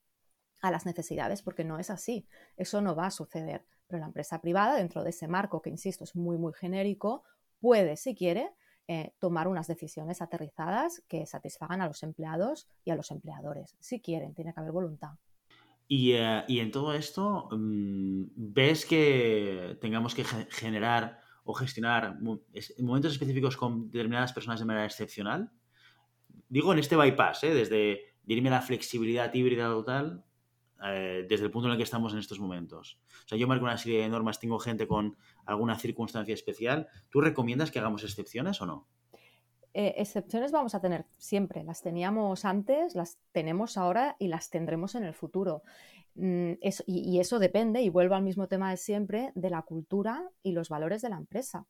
a 0.64 0.72
las 0.72 0.86
necesidades, 0.86 1.42
porque 1.42 1.66
no 1.66 1.78
es 1.78 1.90
así. 1.90 2.26
Eso 2.56 2.82
no 2.82 2.96
va 2.96 3.08
a 3.08 3.12
suceder. 3.12 3.66
Pero 3.88 4.00
la 4.00 4.08
empresa 4.08 4.40
privada, 4.40 4.78
dentro 4.78 5.04
de 5.04 5.10
ese 5.10 5.28
marco, 5.28 5.62
que 5.62 5.70
insisto, 5.70 6.06
es 6.06 6.16
muy, 6.16 6.38
muy 6.38 6.54
genérico, 6.54 7.24
puede, 7.60 7.98
si 7.98 8.16
quiere, 8.16 8.54
eh, 8.88 9.12
tomar 9.20 9.50
unas 9.50 9.68
decisiones 9.68 10.22
aterrizadas 10.22 11.04
que 11.10 11.26
satisfagan 11.26 11.82
a 11.82 11.88
los 11.88 12.02
empleados 12.02 12.70
y 12.86 12.92
a 12.92 12.96
los 12.96 13.12
empleadores. 13.12 13.76
Si 13.82 14.00
quieren, 14.00 14.34
tiene 14.34 14.54
que 14.54 14.62
haber 14.62 14.72
voluntad. 14.72 15.12
Y, 15.90 16.14
eh, 16.14 16.46
en 16.48 16.72
todo 16.72 16.94
esto, 16.94 17.50
mm, 17.52 18.24
¿ves 18.36 18.86
que 18.86 19.78
tengamos 19.82 20.16
que 20.16 20.24
generar 20.24 21.20
o 21.44 21.54
gestionar 21.54 22.20
momentos 22.80 23.12
específicos 23.12 23.58
con 23.58 23.92
determinadas 23.92 24.32
personas 24.32 24.62
de 24.62 24.66
manera 24.66 24.86
excepcional? 24.86 25.52
Digo 26.48 26.72
en 26.72 26.80
este 26.80 26.96
bypass, 26.96 27.44
¿eh? 27.44 27.54
desde 27.54 28.14
la 28.26 28.62
flexibilidad 28.62 29.34
híbrida 29.34 29.66
total 29.68 30.24
eh, 30.86 31.26
desde 31.30 31.46
el 31.46 31.52
punto 31.52 31.68
en 31.68 31.74
el 31.74 31.78
que 31.78 31.84
estamos 31.84 32.14
en 32.14 32.20
estos 32.20 32.40
momentos. 32.40 33.00
O 33.26 33.28
sea, 33.28 33.38
yo 33.38 33.48
marco 33.48 33.66
una 33.66 33.78
serie 33.78 34.02
de 34.02 34.10
normas, 34.10 34.40
tengo 34.40 34.60
gente 34.60 34.88
con 34.88 35.18
alguna 35.46 35.78
circunstancia 35.78 36.34
especial. 36.34 36.88
¿Tú 37.10 37.22
recomiendas 37.22 37.72
que 37.72 37.80
hagamos 37.80 38.04
excepciones 38.04 38.62
o 38.62 38.66
no? 38.66 38.88
Eh, 39.74 39.96
excepciones 39.98 40.52
vamos 40.52 40.76
a 40.76 40.82
tener 40.82 41.06
siempre. 41.18 41.64
Las 41.64 41.82
teníamos 41.82 42.46
antes, 42.46 42.96
las 42.96 43.18
tenemos 43.32 43.78
ahora 43.78 44.16
y 44.20 44.28
las 44.28 44.50
tendremos 44.50 44.96
en 44.96 45.04
el 45.04 45.14
futuro. 45.14 45.64
Mm, 46.16 46.54
y, 46.86 47.20
eso 47.20 47.40
depende, 47.40 47.82
y 47.82 47.90
vuelvo 47.90 48.16
al 48.16 48.24
mismo 48.24 48.48
tema 48.48 48.70
de 48.70 48.78
siempre, 48.78 49.32
de 49.34 49.50
la 49.50 49.64
cultura 49.64 50.30
y 50.44 50.52
los 50.52 50.70
valores 50.70 51.02
de 51.02 51.10
la 51.10 51.18
empresa. 51.18 51.66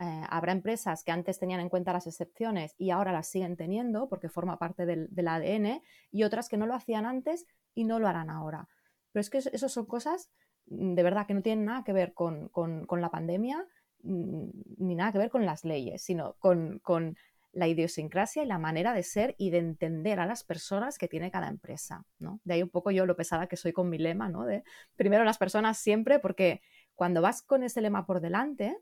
Eh, 0.00 0.22
habrá 0.28 0.52
empresas 0.52 1.02
que 1.02 1.10
antes 1.10 1.40
tenían 1.40 1.58
en 1.58 1.68
cuenta 1.68 1.92
las 1.92 2.06
excepciones 2.06 2.76
y 2.78 2.90
ahora 2.90 3.10
las 3.10 3.26
siguen 3.26 3.56
teniendo 3.56 4.08
porque 4.08 4.28
forma 4.28 4.56
parte 4.56 4.86
del, 4.86 5.08
del 5.10 5.26
ADN 5.26 5.82
y 6.12 6.22
otras 6.22 6.48
que 6.48 6.56
no 6.56 6.66
lo 6.66 6.74
hacían 6.74 7.04
antes 7.04 7.46
y 7.78 7.84
no 7.84 8.00
lo 8.00 8.08
harán 8.08 8.28
ahora. 8.28 8.68
Pero 9.12 9.20
es 9.20 9.30
que 9.30 9.38
eso, 9.38 9.68
son 9.68 9.86
cosas 9.86 10.30
mm, 10.66 10.94
de 10.94 11.02
verdad 11.04 11.28
que 11.28 11.34
no 11.34 11.42
tienen 11.42 11.64
nada 11.64 11.84
que 11.84 11.92
ver 11.92 12.12
con, 12.12 12.50
la 12.90 13.10
pandemia 13.10 13.64
mm, 14.02 14.48
ni 14.78 14.96
nada 14.96 15.12
que 15.12 15.18
ver 15.18 15.30
con 15.30 15.46
las 15.46 15.64
leyes, 15.64 16.02
sino 16.02 16.34
con, 16.40 17.16
la 17.52 17.66
idiosincrasia 17.66 18.42
y 18.42 18.46
la 18.46 18.58
manera 18.58 18.92
de 18.92 19.02
ser 19.02 19.34
y 19.38 19.50
de 19.50 19.58
entender 19.58 20.20
a 20.20 20.26
las 20.26 20.44
personas 20.44 20.98
que 20.98 21.08
tiene 21.08 21.30
cada 21.30 21.48
empresa. 21.48 22.04
¿no? 22.18 22.40
De 22.44 22.54
ahí 22.54 22.62
un 22.62 22.68
poco 22.68 22.90
yo 22.90 23.06
lo 23.06 23.16
pesada 23.16 23.46
que 23.46 23.56
soy 23.56 23.72
con 23.72 23.88
mi 23.88 23.96
lema, 23.96 24.28
¿no? 24.28 24.44
De 24.44 24.64
primero 24.96 25.24
las 25.24 25.38
personas 25.38 25.78
siempre, 25.78 26.18
porque 26.18 26.60
cuando 26.94 27.22
vas 27.22 27.42
con 27.42 27.62
ese 27.62 27.80
lema 27.80 28.06
por 28.06 28.20
delante, 28.20 28.76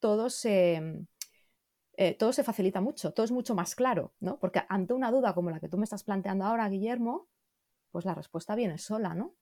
todo 0.00 0.30
se, 0.30 1.06
eh, 1.98 2.14
todo 2.14 2.32
se 2.32 2.44
facilita 2.44 2.80
mucho, 2.80 3.12
todo 3.12 3.24
es 3.24 3.30
mucho 3.30 3.54
más 3.54 3.74
claro, 3.74 4.14
¿no? 4.20 4.38
Porque 4.38 4.62
ante 4.68 4.94
una 4.94 5.10
duda 5.10 5.34
como 5.34 5.50
la 5.50 5.60
que 5.60 5.68
tú 5.68 5.76
me 5.76 5.84
estás 5.84 6.02
planteando 6.02 6.44
ahora, 6.46 6.68
Guillermo, 6.68 7.28
pues 7.96 8.04
la 8.04 8.14
respuesta 8.14 8.54
viene 8.54 8.76
sola, 8.76 9.14
¿no? 9.14 9.32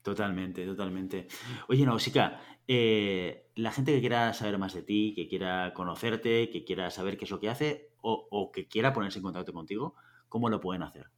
Totalmente, 0.00 0.64
totalmente. 0.64 1.28
Oye, 1.68 1.84
Nausicaa, 1.84 2.40
eh, 2.66 3.50
la 3.54 3.70
gente 3.70 3.92
que 3.92 4.00
quiera 4.00 4.32
saber 4.32 4.56
más 4.56 4.72
de 4.72 4.80
ti, 4.80 5.12
que 5.14 5.28
quiera 5.28 5.74
conocerte, 5.74 6.48
que 6.48 6.64
quiera 6.64 6.88
saber 6.88 7.18
qué 7.18 7.26
es 7.26 7.30
lo 7.30 7.38
que 7.38 7.50
hace 7.50 7.90
o, 8.00 8.50
que 8.50 8.66
quiera 8.66 8.94
ponerse 8.94 9.18
en 9.18 9.24
contacto 9.24 9.52
contigo, 9.52 9.94
¿cómo 10.30 10.48
lo 10.48 10.58
pueden 10.58 10.84
hacer? 10.84 11.10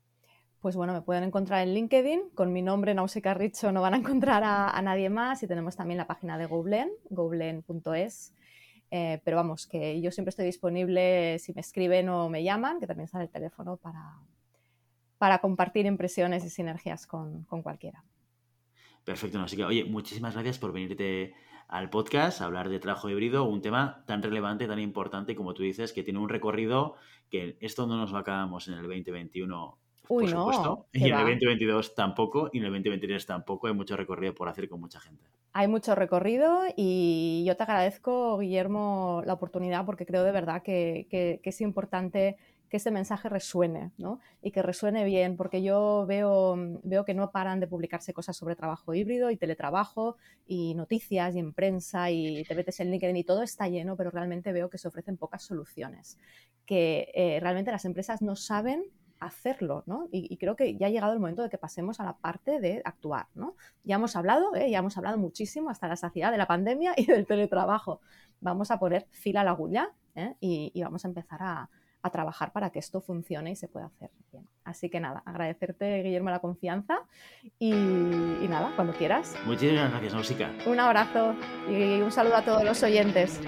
Pues 0.59 0.75
bueno, 0.75 0.93
me 0.93 1.01
pueden 1.01 1.23
encontrar 1.23 1.63
en 1.63 1.75
LinkedIn, 1.75 2.31
con 2.35 2.53
mi 2.53 2.61
nombre 2.61 2.93
Nausicaa 2.93 3.35
Richo 3.35 3.71
no 3.71 3.83
van 3.83 3.95
a 3.95 3.99
encontrar 3.99 4.43
a, 4.45 4.83
nadie 4.83 5.11
más 5.11 5.45
y 5.45 5.47
tenemos 5.47 5.77
también 5.77 5.99
la 5.99 6.09
página 6.09 6.39
de 6.39 6.47
Goblen, 6.47 6.91
goblen.es. 7.09 8.35
Eh, 8.91 9.21
pero 9.23 9.37
vamos, 9.37 9.69
que 9.69 10.01
yo 10.01 10.11
siempre 10.11 10.31
estoy 10.31 10.47
disponible 10.47 11.39
si 11.39 11.53
me 11.53 11.61
escriben 11.61 12.09
o 12.09 12.29
me 12.29 12.43
llaman, 12.43 12.81
que 12.81 12.89
también 12.89 13.07
sale 13.07 13.27
el 13.27 13.31
teléfono 13.31 13.77
para, 13.77 14.19
para 15.21 15.41
compartir 15.41 15.85
impresiones 15.85 16.43
y 16.47 16.49
sinergias 16.49 17.07
con, 17.07 17.45
cualquiera. 17.45 18.03
Perfecto, 19.05 19.39
así 19.39 19.55
que, 19.55 19.65
oye, 19.65 19.85
muchísimas 19.85 20.33
gracias 20.33 20.59
por 20.59 20.73
venirte 20.73 21.35
al 21.69 21.91
podcast 21.91 22.41
a 22.41 22.47
hablar 22.47 22.71
de 22.71 22.79
trabajo 22.79 23.11
híbrido, 23.11 23.45
un 23.45 23.61
tema 23.61 24.03
tan 24.07 24.23
relevante, 24.23 24.67
tan 24.67 24.79
importante 24.79 25.37
como 25.37 25.53
tú 25.53 25.63
dices, 25.63 25.93
que 25.93 26.03
tiene 26.03 26.19
un 26.21 26.31
recorrido 26.31 26.95
que 27.31 27.59
esto 27.61 27.87
no 27.87 27.99
nos 27.99 28.13
lo 28.13 28.19
acabamos 28.19 28.67
en 28.69 28.75
el 28.75 28.83
2021 28.85 29.77
Uy, 30.09 30.25
por 30.25 30.29
supuesto. 30.31 30.87
Y 30.93 31.01
en 31.01 31.05
el 31.09 31.13
va. 31.13 31.19
2022 31.21 31.95
tampoco, 31.95 32.49
y 32.53 32.59
en 32.59 32.65
el 32.65 32.71
2023 32.71 33.27
tampoco. 33.27 33.67
Hay 33.67 33.75
mucho 33.75 33.97
recorrido 33.99 34.35
por 34.35 34.49
hacer 34.49 34.71
con 34.71 34.81
mucha 34.81 35.01
gente. 35.01 35.23
Hay 35.53 35.69
mucho 35.69 35.95
recorrido 35.95 36.63
y 36.77 37.45
yo 37.47 37.57
te 37.59 37.63
agradezco, 37.65 38.39
Guillermo, 38.39 39.23
la 39.27 39.35
oportunidad 39.35 39.85
porque 39.85 40.07
creo 40.07 40.25
de 40.25 40.33
verdad 40.33 40.63
que, 40.63 41.07
que- 41.11 41.41
que 41.43 41.51
es 41.51 41.61
importante 41.61 42.39
que 42.71 42.77
este 42.77 42.93
mensaje 42.93 43.29
resuene, 43.29 43.91
¿no? 43.99 44.21
Y 44.41 44.53
que 44.53 44.63
resuene 44.63 45.05
bien, 45.05 45.37
porque 45.37 45.61
yo 45.61 46.07
veo, 46.07 46.57
veo 46.85 47.05
que 47.05 47.15
no 47.15 47.33
paran 47.33 47.59
de 47.59 47.67
publicarse 47.67 48.15
cosas 48.15 48.37
sobre 48.37 48.55
trabajo 48.55 48.95
híbrido 48.95 49.31
y 49.31 49.37
teletrabajo 49.37 50.17
y 50.47 50.75
noticias 50.75 51.35
y 51.35 51.41
en 51.41 51.53
prensa 51.53 52.11
y 52.11 52.45
te 52.45 52.55
metes 52.55 52.79
en 52.79 52.93
LinkedIn 52.93 53.17
y 53.17 53.25
todo 53.25 53.43
está 53.43 53.69
lleno, 53.69 53.97
pero 53.97 54.11
realmente 54.11 54.53
veo 54.53 54.71
que 54.71 54.79
se 54.79 54.87
ofrecen 54.87 55.17
pocas 55.17 55.43
soluciones, 55.43 56.17
que 56.65 57.11
eh, 57.15 57.41
realmente 57.41 57.73
las 57.73 57.85
empresas 57.85 58.23
no 58.23 58.37
saben 58.37 58.85
hacerlo, 59.19 59.83
¿no? 59.87 60.09
Y, 60.13 60.33
y 60.33 60.37
creo 60.39 60.55
que 60.55 60.77
ya 60.77 60.87
ha 60.87 60.91
llegado 60.91 61.13
el 61.13 61.19
momento 61.19 61.43
de 61.43 61.51
que 61.51 61.59
pasemos 61.59 61.99
a 61.99 62.05
la 62.05 62.17
parte 62.19 62.61
de 62.61 62.83
actuar, 62.85 63.27
¿no? 63.35 63.57
Ya 63.83 63.97
hemos 63.97 64.15
hablado, 64.15 64.55
¿eh? 64.55 64.71
ya 64.71 64.79
hemos 64.79 64.97
hablado 64.97 65.19
muchísimo 65.19 65.71
hasta 65.71 65.89
la 65.89 65.97
saciedad 65.97 66.31
de 66.31 66.39
la 66.39 66.47
pandemia 66.47 66.95
y 66.97 67.05
del 67.05 67.27
teletrabajo. 67.27 68.01
Vamos 68.41 68.71
a 68.71 68.79
poner 68.79 69.09
fila 69.11 69.41
a 69.41 69.45
la 69.45 69.51
agulla 69.51 69.91
¿eh? 70.15 70.37
y, 70.41 70.71
y 70.73 70.83
vamos 70.83 71.05
a 71.05 71.09
empezar 71.09 71.43
a, 71.43 71.69
a 72.03 72.11
trabajar 72.11 72.53
para 72.53 72.71
que 72.71 72.79
esto 72.79 73.01
funcione 73.01 73.51
y 73.51 73.57
se 73.57 73.69
pueda 73.69 73.87
hacer 73.87 74.11
bien. 74.33 74.47
Así 74.65 74.89
que 74.89 75.01
nada, 75.01 75.23
agradecerte, 75.27 76.03
Guillermo, 76.03 76.31
la 76.31 76.39
confianza 76.39 77.01
y, 77.59 77.73
y 77.73 78.47
nada, 78.49 78.73
cuando 78.77 78.93
quieras. 78.95 79.35
Muchísimas 79.47 79.91
gracias, 79.91 80.15
Nausica. 80.15 80.51
Un 80.67 80.81
abrazo 80.81 81.35
y 81.69 82.01
un 82.01 82.13
saludo 82.13 82.37
a 82.37 82.45
todos 82.45 82.65
los 82.65 82.83
oyentes. 82.83 83.41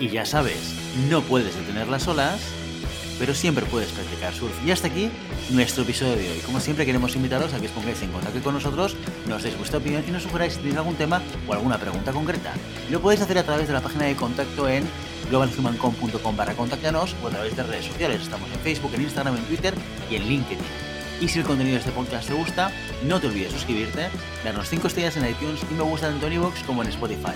Y 0.00 0.08
ya 0.08 0.24
sabes, 0.24 0.76
no 1.08 1.22
puedes 1.22 1.56
detener 1.56 1.88
las 1.88 2.08
olas, 2.08 2.40
pero 3.18 3.34
siempre 3.34 3.64
puedes 3.66 3.90
practicar 3.90 4.34
surf. 4.34 4.54
Y 4.64 4.70
hasta 4.70 4.88
aquí 4.88 5.10
nuestro 5.50 5.82
episodio 5.82 6.16
de 6.16 6.30
hoy. 6.30 6.38
Como 6.40 6.60
siempre 6.60 6.86
queremos 6.86 7.14
invitaros 7.16 7.52
a 7.52 7.60
que 7.60 7.66
os 7.66 7.72
pongáis 7.72 8.02
en 8.02 8.10
contacto 8.12 8.40
con 8.42 8.54
nosotros, 8.54 8.96
nos 9.26 9.42
deis 9.42 9.56
vuestra 9.56 9.78
opinión 9.78 10.04
y 10.06 10.10
nos 10.10 10.22
sugeráis 10.22 10.56
tenéis 10.56 10.76
algún 10.76 10.96
tema 10.96 11.22
o 11.46 11.52
alguna 11.52 11.78
pregunta 11.78 12.12
concreta. 12.12 12.52
Lo 12.90 13.00
podéis 13.00 13.20
hacer 13.20 13.38
a 13.38 13.42
través 13.44 13.66
de 13.66 13.74
la 13.74 13.80
página 13.80 14.06
de 14.06 14.16
contacto 14.16 14.68
en 14.68 14.84
globalhumancom.com 15.30 16.36
barra 16.36 16.54
contáctanos 16.54 17.14
o 17.22 17.28
a 17.28 17.30
través 17.30 17.56
de 17.56 17.62
redes 17.62 17.86
sociales. 17.86 18.22
Estamos 18.22 18.50
en 18.52 18.60
Facebook, 18.60 18.92
en 18.94 19.02
Instagram, 19.02 19.36
en 19.36 19.44
Twitter 19.44 19.74
y 20.10 20.16
en 20.16 20.28
LinkedIn. 20.28 20.58
Y 21.20 21.28
si 21.28 21.38
el 21.38 21.44
contenido 21.44 21.74
de 21.74 21.80
este 21.80 21.92
podcast 21.92 22.28
te 22.28 22.34
gusta, 22.34 22.72
no 23.04 23.20
te 23.20 23.28
olvides 23.28 23.52
suscribirte, 23.52 24.08
darnos 24.44 24.68
5 24.68 24.88
estrellas 24.88 25.16
en 25.16 25.28
iTunes 25.28 25.60
y 25.70 25.74
me 25.74 25.82
gusta 25.82 26.08
tanto 26.08 26.26
en 26.26 26.34
iVoox 26.34 26.62
como 26.64 26.82
en 26.82 26.88
Spotify. 26.88 27.32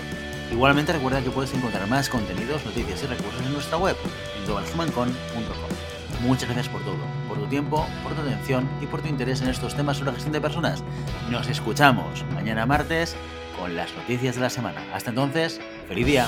Igualmente 0.51 0.93
recuerda 0.93 1.21
que 1.21 1.29
puedes 1.29 1.53
encontrar 1.53 1.87
más 1.87 2.09
contenidos, 2.09 2.65
noticias 2.65 3.03
y 3.03 3.07
recursos 3.07 3.41
en 3.45 3.53
nuestra 3.53 3.77
web, 3.77 3.95
en 4.37 4.45
globalhumancon.com. 4.45 6.25
Muchas 6.25 6.49
gracias 6.49 6.69
por 6.69 6.83
todo, 6.83 6.97
por 7.27 7.37
tu 7.37 7.47
tiempo, 7.47 7.85
por 8.03 8.13
tu 8.13 8.21
atención 8.21 8.67
y 8.81 8.87
por 8.87 9.01
tu 9.01 9.07
interés 9.07 9.41
en 9.41 9.49
estos 9.49 9.75
temas 9.75 9.97
sobre 9.97 10.11
gestión 10.11 10.33
de 10.33 10.41
personas. 10.41 10.83
Nos 11.29 11.47
escuchamos 11.47 12.25
mañana 12.33 12.65
martes 12.65 13.15
con 13.57 13.75
las 13.75 13.93
noticias 13.95 14.35
de 14.35 14.41
la 14.41 14.49
semana. 14.49 14.83
Hasta 14.93 15.11
entonces, 15.11 15.61
feliz 15.87 16.05
día. 16.05 16.27